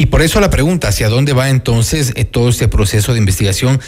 [0.00, 3.80] Y por eso la pregunta, ¿hacia dónde va entonces eh, todo este proceso de investigación?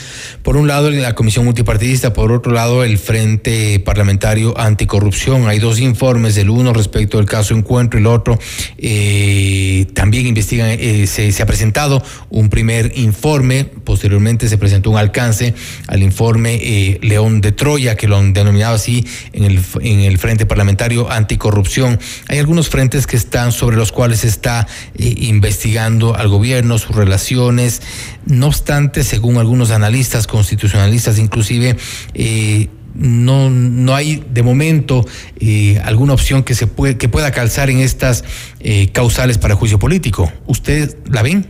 [0.42, 5.48] Por un lado, la Comisión Multipartidista, por otro lado, el Frente Parlamentario Anticorrupción.
[5.48, 8.40] Hay dos informes, el uno respecto del caso Encuentro y el otro
[8.76, 15.54] eh, también investigan, eh, se, ha presentado un primer informe, posteriormente se presentó un alcance
[15.86, 20.44] al informe León de Troya, que lo han denominado así en el, en el Frente
[20.44, 22.00] Parlamentario Anticorrupción.
[22.26, 24.66] Hay algunos frentes que están sobre los cuales se está
[24.96, 27.82] investigando investigando al gobierno, sus relaciones.
[28.24, 31.76] No obstante, según algunos analistas constitucionalistas, inclusive,
[32.14, 35.04] eh, no, no hay de momento
[35.38, 36.66] eh, alguna opción que, se
[36.96, 38.24] que pueda calzar en estas
[38.60, 40.32] eh, causales para juicio político.
[40.46, 41.46] ¿Ustedes la ven?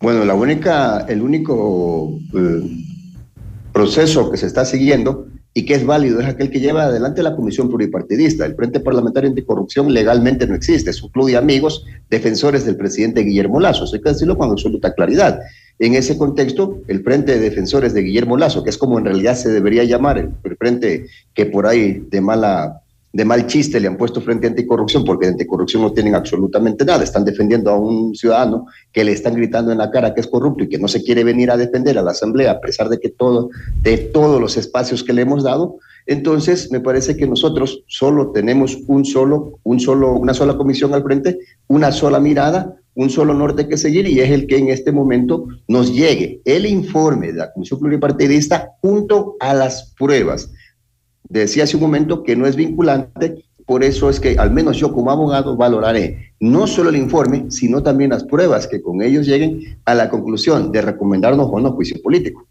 [0.00, 2.18] Bueno, la única, el único
[3.72, 7.36] proceso que se está siguiendo y que es válido es aquel que lleva adelante la
[7.36, 8.46] Comisión Pluripartidista.
[8.46, 13.22] El Frente Parlamentario Anticorrupción legalmente no existe, es un club de amigos defensores del presidente
[13.22, 15.40] Guillermo Lazo, hay que decirlo con absoluta claridad.
[15.78, 19.34] En ese contexto, el Frente de Defensores de Guillermo Lazo, que es como en realidad
[19.34, 22.81] se debería llamar, el frente que por ahí de mala
[23.12, 26.84] de mal chiste le han puesto frente a anticorrupción, porque de anticorrupción no tienen absolutamente
[26.84, 27.04] nada.
[27.04, 30.64] Están defendiendo a un ciudadano que le están gritando en la cara que es corrupto
[30.64, 33.10] y que no se quiere venir a defender a la Asamblea, a pesar de que
[33.10, 33.50] todo,
[33.82, 35.76] de todos los espacios que le hemos dado.
[36.06, 41.02] Entonces, me parece que nosotros solo tenemos un solo, un solo, una sola comisión al
[41.02, 44.90] frente, una sola mirada, un solo norte que seguir y es el que en este
[44.90, 50.50] momento nos llegue el informe de la Comisión Pluripartidista junto a las pruebas
[51.32, 54.92] decía hace un momento que no es vinculante, por eso es que al menos yo
[54.92, 59.78] como abogado valoraré no solo el informe, sino también las pruebas que con ellos lleguen
[59.84, 62.46] a la conclusión de recomendarnos o no juicio político.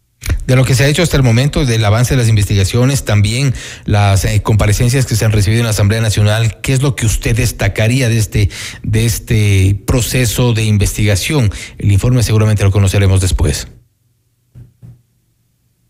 [0.46, 3.54] De lo que se ha hecho hasta el momento, del avance de las investigaciones, también
[3.84, 7.06] las eh, comparecencias que se han recibido en la Asamblea Nacional, ¿qué es lo que
[7.06, 8.50] usted destacaría de este,
[8.82, 11.50] de este proceso de investigación?
[11.78, 13.68] El informe seguramente lo conoceremos después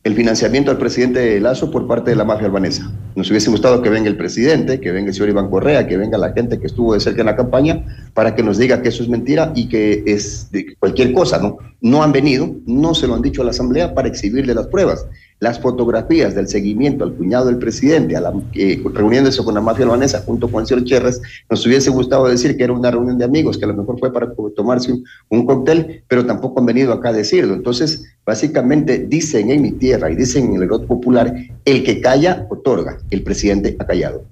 [0.04, 2.90] el financiamiento al presidente Lazo por parte de la mafia albanesa.
[3.14, 6.18] Nos hubiese gustado que venga el presidente, que venga el señor Iván Correa, que venga
[6.18, 9.04] la gente que estuvo de cerca en la campaña para que nos diga que eso
[9.04, 11.58] es mentira y que es de cualquier cosa, ¿no?
[11.80, 15.06] No han venido, no se lo han dicho a la Asamblea para exhibirle las pruebas
[15.43, 18.14] las fotografías del seguimiento al cuñado del presidente,
[18.55, 21.20] eh, reuniéndose con la mafia albanesa junto con señor Cherres,
[21.51, 24.12] nos hubiese gustado decir que era una reunión de amigos, que a lo mejor fue
[24.12, 24.94] para tomarse
[25.31, 27.55] un, cóctel, pero tampoco han venido acá a decirlo.
[27.55, 32.47] Entonces, básicamente dicen en mi tierra y dicen en el voto popular, el que calla,
[32.48, 32.98] otorga.
[33.10, 34.24] El presidente ha callado.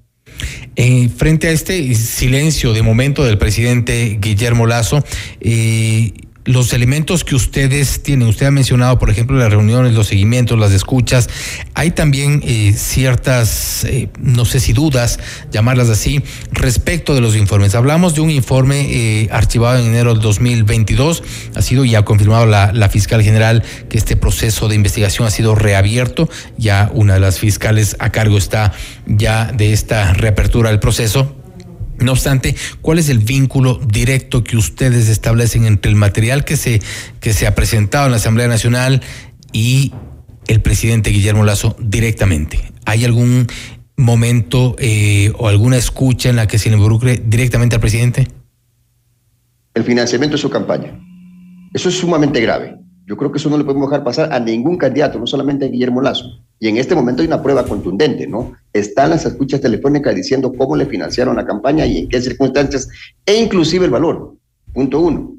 [0.77, 5.03] Eh, frente a este silencio de momento del presidente Guillermo Lazo,
[5.41, 6.13] eh,
[6.45, 10.73] los elementos que ustedes tienen, usted ha mencionado, por ejemplo, las reuniones, los seguimientos, las
[10.73, 11.29] escuchas,
[11.75, 15.19] hay también eh, ciertas, eh, no sé si dudas,
[15.51, 16.23] llamarlas así,
[16.53, 17.75] respecto de los informes.
[17.75, 21.23] Hablamos de un informe eh, archivado en enero del 2022,
[21.55, 25.55] ha sido ya confirmado la, la fiscal general que este proceso de investigación ha sido
[25.55, 28.73] reabierto, ya una de las fiscales a cargo está
[29.07, 31.40] ya de esta reapertura del proceso,
[32.01, 36.81] no obstante, ¿cuál es el vínculo directo que ustedes establecen entre el material que se,
[37.21, 39.03] que se ha presentado en la Asamblea Nacional
[39.53, 39.93] y
[40.47, 42.73] el presidente Guillermo Lazo directamente?
[42.87, 43.47] ¿Hay algún
[43.97, 48.29] momento eh, o alguna escucha en la que se le involucre directamente al presidente?
[49.75, 50.99] El financiamiento de su campaña.
[51.73, 52.77] Eso es sumamente grave.
[53.11, 55.69] Yo creo que eso no le podemos dejar pasar a ningún candidato, no solamente a
[55.69, 56.27] Guillermo Lazo.
[56.61, 58.53] Y en este momento hay una prueba contundente, ¿no?
[58.73, 62.89] Están las escuchas telefónicas diciendo cómo le financiaron la campaña y en qué circunstancias,
[63.27, 64.37] e inclusive el valor.
[64.73, 65.35] Punto uno.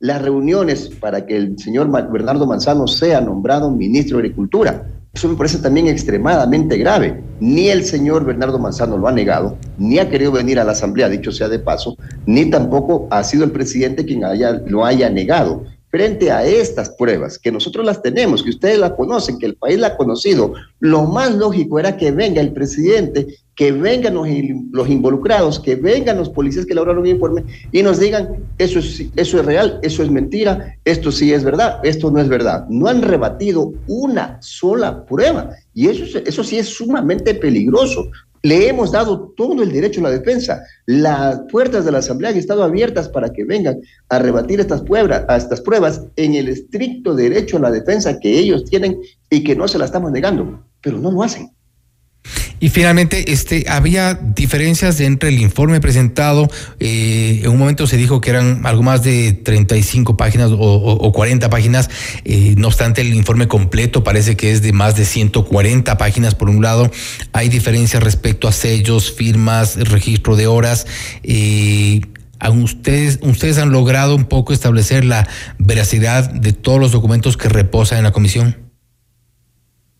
[0.00, 4.86] Las reuniones para que el señor Bernardo Manzano sea nombrado ministro de Agricultura.
[5.14, 7.24] Eso me parece también extremadamente grave.
[7.40, 11.08] Ni el señor Bernardo Manzano lo ha negado, ni ha querido venir a la Asamblea,
[11.08, 11.96] dicho sea de paso,
[12.26, 15.64] ni tampoco ha sido el presidente quien haya, lo haya negado
[15.94, 19.78] frente a estas pruebas, que nosotros las tenemos, que ustedes las conocen, que el país
[19.78, 25.60] la ha conocido, lo más lógico era que venga el presidente, que vengan los, involucrados,
[25.60, 29.46] que vengan los policías que elaboraron un informe y nos digan, eso es, eso es
[29.46, 32.66] real, eso es mentira, esto sí es verdad, esto no es verdad.
[32.68, 38.10] No han rebatido una sola prueba y eso, eso sí es sumamente peligroso,
[38.44, 40.62] Le hemos dado todo el derecho a la defensa.
[40.84, 43.80] Las puertas de la Asamblea han estado abiertas para que vengan
[44.10, 44.82] a rebatir estas
[45.30, 49.00] estas pruebas en el estricto derecho a la defensa que ellos tienen
[49.30, 51.48] y que no se la estamos negando, pero no lo hacen.
[52.64, 56.48] Y finalmente, este, había diferencias entre el informe presentado.
[56.80, 61.50] Eh, en un momento se dijo que eran algo más de 35 páginas o, 40
[61.50, 61.90] páginas.
[62.24, 66.34] Eh, no obstante, el informe completo parece que es de más de 140 páginas.
[66.34, 66.90] Por un lado,
[67.32, 70.86] hay diferencias respecto a sellos, firmas, registro de horas.
[71.22, 72.00] Eh,
[72.50, 75.28] ustedes han logrado un poco establecer la
[75.58, 78.63] veracidad de todos los documentos que reposan en la comisión.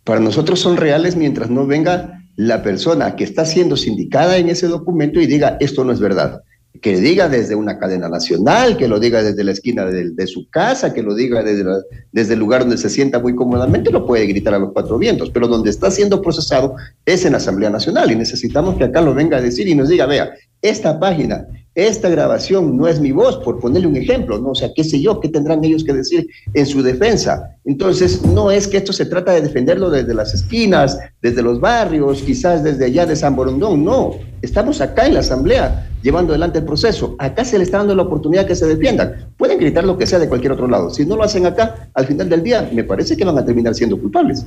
[0.04, 4.66] Para nosotros son reales mientras no venga la persona que está siendo sindicada en ese
[4.66, 6.42] documento y diga esto no es verdad.
[6.82, 10.92] Que diga desde una cadena nacional, que lo diga desde la esquina de, su casa,
[10.92, 11.64] que lo diga desde,
[12.12, 15.30] desde el lugar donde se sienta muy cómodamente, lo puede gritar a los cuatro vientos,
[15.30, 16.74] pero donde está siendo procesado
[17.06, 19.88] es en la Asamblea Nacional y necesitamos que acá lo venga a decir y nos
[19.88, 24.50] diga, vea, esta página esta grabación no es mi voz, por ponerle un ejemplo, ¿no?
[24.50, 27.56] O sea, qué sé yo, qué tendrán ellos que decir en su defensa.
[27.64, 32.22] Entonces, no es que esto se trata de defenderlo desde las esquinas, desde los barrios,
[32.22, 34.12] quizás desde allá de San Borondón, no.
[34.42, 37.16] Estamos acá en la Asamblea llevando adelante el proceso.
[37.18, 39.30] Acá se le está dando la oportunidad que se defiendan.
[39.36, 40.90] Pueden gritar lo que sea de cualquier otro lado.
[40.90, 43.74] Si no lo hacen acá, al final del día, me parece que van a terminar
[43.74, 44.44] siendo culpables.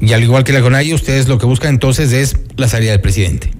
[0.00, 3.00] Y al igual que la CONAI, ustedes lo que buscan entonces es la salida del
[3.00, 3.52] presidente.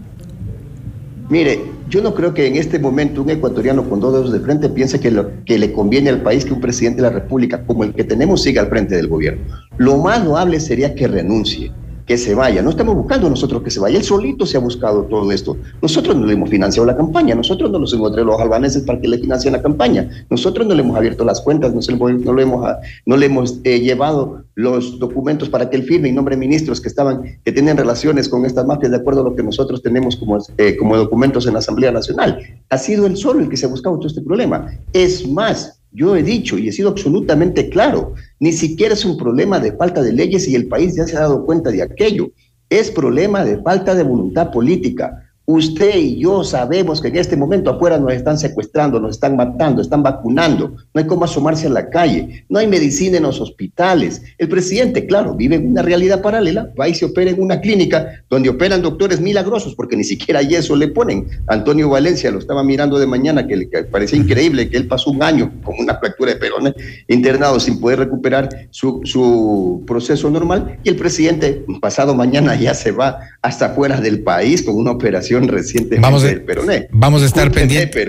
[1.30, 4.69] Mire, yo no creo que en este momento un ecuatoriano con dos dedos de frente
[4.69, 7.85] piense que, lo, que le conviene al país que un presidente de la República como
[7.85, 9.43] el que tenemos siga al frente del gobierno.
[9.78, 11.73] Lo más loable sería que renuncie
[12.09, 12.62] que se vaya.
[12.62, 13.98] No estamos buscando nosotros que se vaya.
[13.98, 15.59] Él solito se ha buscado todo esto.
[15.82, 17.35] Nosotros no le hemos financiado la campaña.
[17.35, 20.09] Nosotros no los hemos traído los albaneses para que le financien la campaña.
[20.30, 21.74] Nosotros no le hemos abierto las cuentas.
[21.74, 26.09] No, no le hemos, no le hemos eh, llevado los documentos para que él firme
[26.09, 29.36] y nombre ministros que estaban, que tienen relaciones con estas mafias de acuerdo a lo
[29.36, 32.39] que nosotros tenemos como, eh, como documentos en la Asamblea Nacional.
[32.70, 34.72] Ha sido él solo el que se ha buscado todo este problema.
[34.94, 39.59] Es más, yo he dicho y he sido absolutamente claro, ni siquiera es un problema
[39.59, 42.31] de falta de leyes y el país ya se ha dado cuenta de aquello.
[42.70, 45.27] Es problema de falta de voluntad política.
[45.50, 49.80] Usted y yo sabemos que en este momento afuera nos están secuestrando, nos están matando,
[49.80, 54.20] están vacunando, no hay cómo asomarse a la calle, no hay medicina en los hospitales.
[54.36, 58.22] El presidente, claro, vive en una realidad paralela, va y se opera en una clínica
[58.28, 61.26] donde operan doctores milagrosos, porque ni siquiera eso le ponen.
[61.46, 65.22] Antonio Valencia lo estaba mirando de mañana, que le parecía increíble que él pasó un
[65.22, 66.74] año con una fractura de perones
[67.08, 72.92] internado sin poder recuperar su, su proceso normal, y el presidente pasado mañana ya se
[72.92, 76.89] va hasta fuera del país con una operación reciente vamos a, Peroné.
[76.90, 78.09] Vamos a estar pendientes.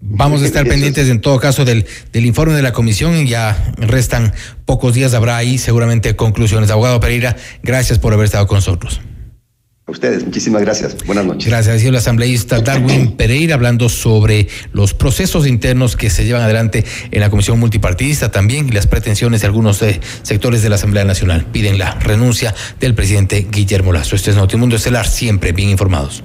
[0.00, 3.72] Vamos a estar pendientes en todo caso del, del informe de la comisión y ya
[3.76, 4.32] restan
[4.64, 6.70] pocos días, habrá ahí seguramente conclusiones.
[6.70, 9.00] Abogado Pereira, gracias por haber estado con nosotros.
[9.88, 10.96] A ustedes, muchísimas gracias.
[11.06, 11.46] Buenas noches.
[11.46, 11.80] Gracias.
[11.80, 17.20] Ha el asambleísta Darwin Pereira hablando sobre los procesos internos que se llevan adelante en
[17.20, 21.46] la Comisión Multipartidista también y las pretensiones de algunos eh, sectores de la Asamblea Nacional.
[21.52, 24.16] Piden la renuncia del presidente Guillermo Lazo.
[24.16, 26.24] Este es Notimundo Estelar, siempre bien informados.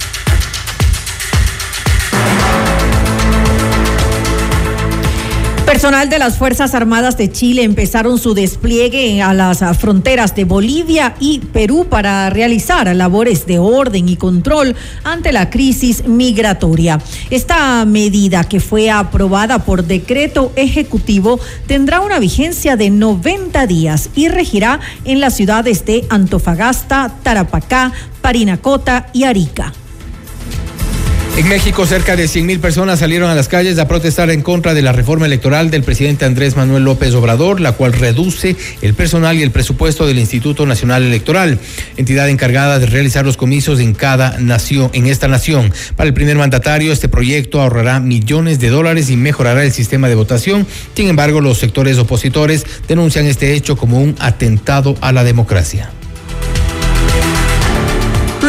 [5.71, 11.15] Personal de las Fuerzas Armadas de Chile empezaron su despliegue a las fronteras de Bolivia
[11.17, 14.75] y Perú para realizar labores de orden y control
[15.05, 16.99] ante la crisis migratoria.
[17.29, 24.27] Esta medida que fue aprobada por decreto ejecutivo tendrá una vigencia de 90 días y
[24.27, 29.71] regirá en las ciudades de Antofagasta, Tarapacá, Parinacota y Arica.
[31.41, 34.75] En México, cerca de 100 mil personas salieron a las calles a protestar en contra
[34.75, 39.35] de la reforma electoral del presidente Andrés Manuel López Obrador, la cual reduce el personal
[39.35, 41.57] y el presupuesto del Instituto Nacional Electoral,
[41.97, 45.73] entidad encargada de realizar los comicios en cada nación, en esta nación.
[45.95, 50.15] Para el primer mandatario, este proyecto ahorrará millones de dólares y mejorará el sistema de
[50.15, 50.67] votación.
[50.93, 55.89] Sin embargo, los sectores opositores denuncian este hecho como un atentado a la democracia.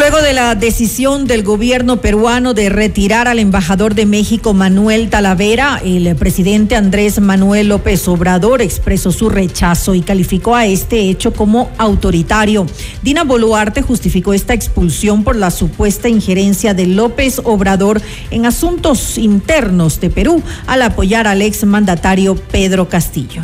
[0.03, 5.79] Luego de la decisión del gobierno peruano de retirar al embajador de México Manuel Talavera,
[5.81, 11.71] el presidente Andrés Manuel López Obrador expresó su rechazo y calificó a este hecho como
[11.77, 12.65] autoritario.
[13.01, 20.01] Dina Boluarte justificó esta expulsión por la supuesta injerencia de López Obrador en asuntos internos
[20.01, 23.41] de Perú al apoyar al exmandatario Pedro Castillo.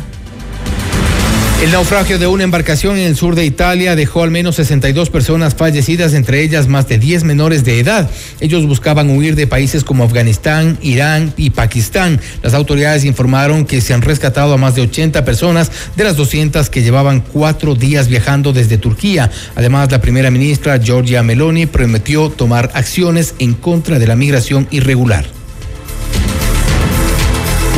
[1.60, 5.54] El naufragio de una embarcación en el sur de Italia dejó al menos 62 personas
[5.54, 8.08] fallecidas, entre ellas más de 10 menores de edad.
[8.40, 12.18] Ellos buscaban huir de países como Afganistán, Irán y Pakistán.
[12.42, 16.70] Las autoridades informaron que se han rescatado a más de 80 personas de las 200
[16.70, 19.30] que llevaban cuatro días viajando desde Turquía.
[19.54, 25.39] Además, la primera ministra Giorgia Meloni prometió tomar acciones en contra de la migración irregular.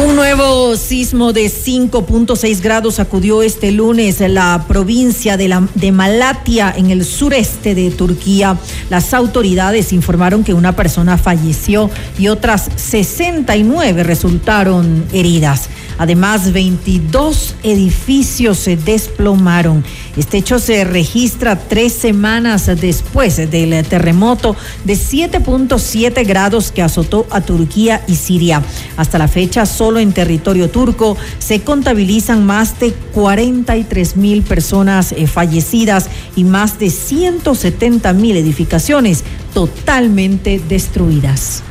[0.04, 6.90] Un nuevo sismo de 5.6 grados sacudió este lunes la provincia de, de Malatia en
[6.90, 8.58] el sureste de Turquía.
[8.90, 11.88] Las autoridades informaron que una persona falleció
[12.18, 15.68] y otras 69 resultaron heridas.
[15.98, 19.84] Además, 22 edificios se desplomaron.
[20.16, 27.40] Este hecho se registra tres semanas después del terremoto de 7.7 grados que azotó a
[27.40, 28.62] Turquía y Siria.
[28.96, 35.26] Hasta la fecha, solo en territorio turco se contabilizan más de 43 mil personas eh,
[35.26, 39.24] fallecidas y más de 170 mil edificaciones
[39.54, 41.62] totalmente destruidas.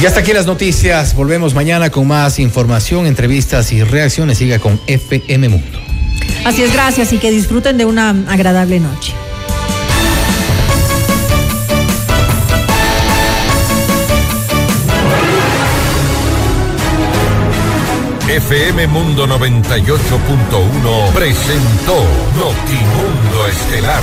[0.00, 1.14] Y hasta aquí las noticias.
[1.14, 4.38] Volvemos mañana con más información, entrevistas y reacciones.
[4.38, 5.78] Siga con FM Mundo.
[6.46, 9.12] Así es, gracias y que disfruten de una agradable noche.
[18.26, 21.96] FM Mundo 98.1 presentó
[22.36, 24.02] Notimundo Estelar.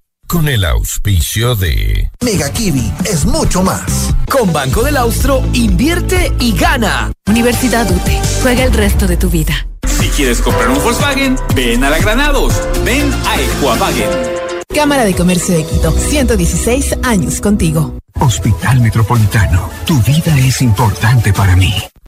[0.31, 4.15] con el auspicio de Mega Kiwi es mucho más.
[4.31, 7.11] Con Banco del Austro, invierte y gana.
[7.27, 8.21] Universidad UTE.
[8.41, 9.67] Juega el resto de tu vida.
[9.85, 12.53] Si quieres comprar un Volkswagen, ven a la Granados.
[12.85, 14.09] Ven a Equavagen.
[14.73, 15.91] Cámara de Comercio de Quito.
[15.91, 17.97] 116 años contigo.
[18.17, 19.69] Hospital Metropolitano.
[19.85, 21.73] Tu vida es importante para mí.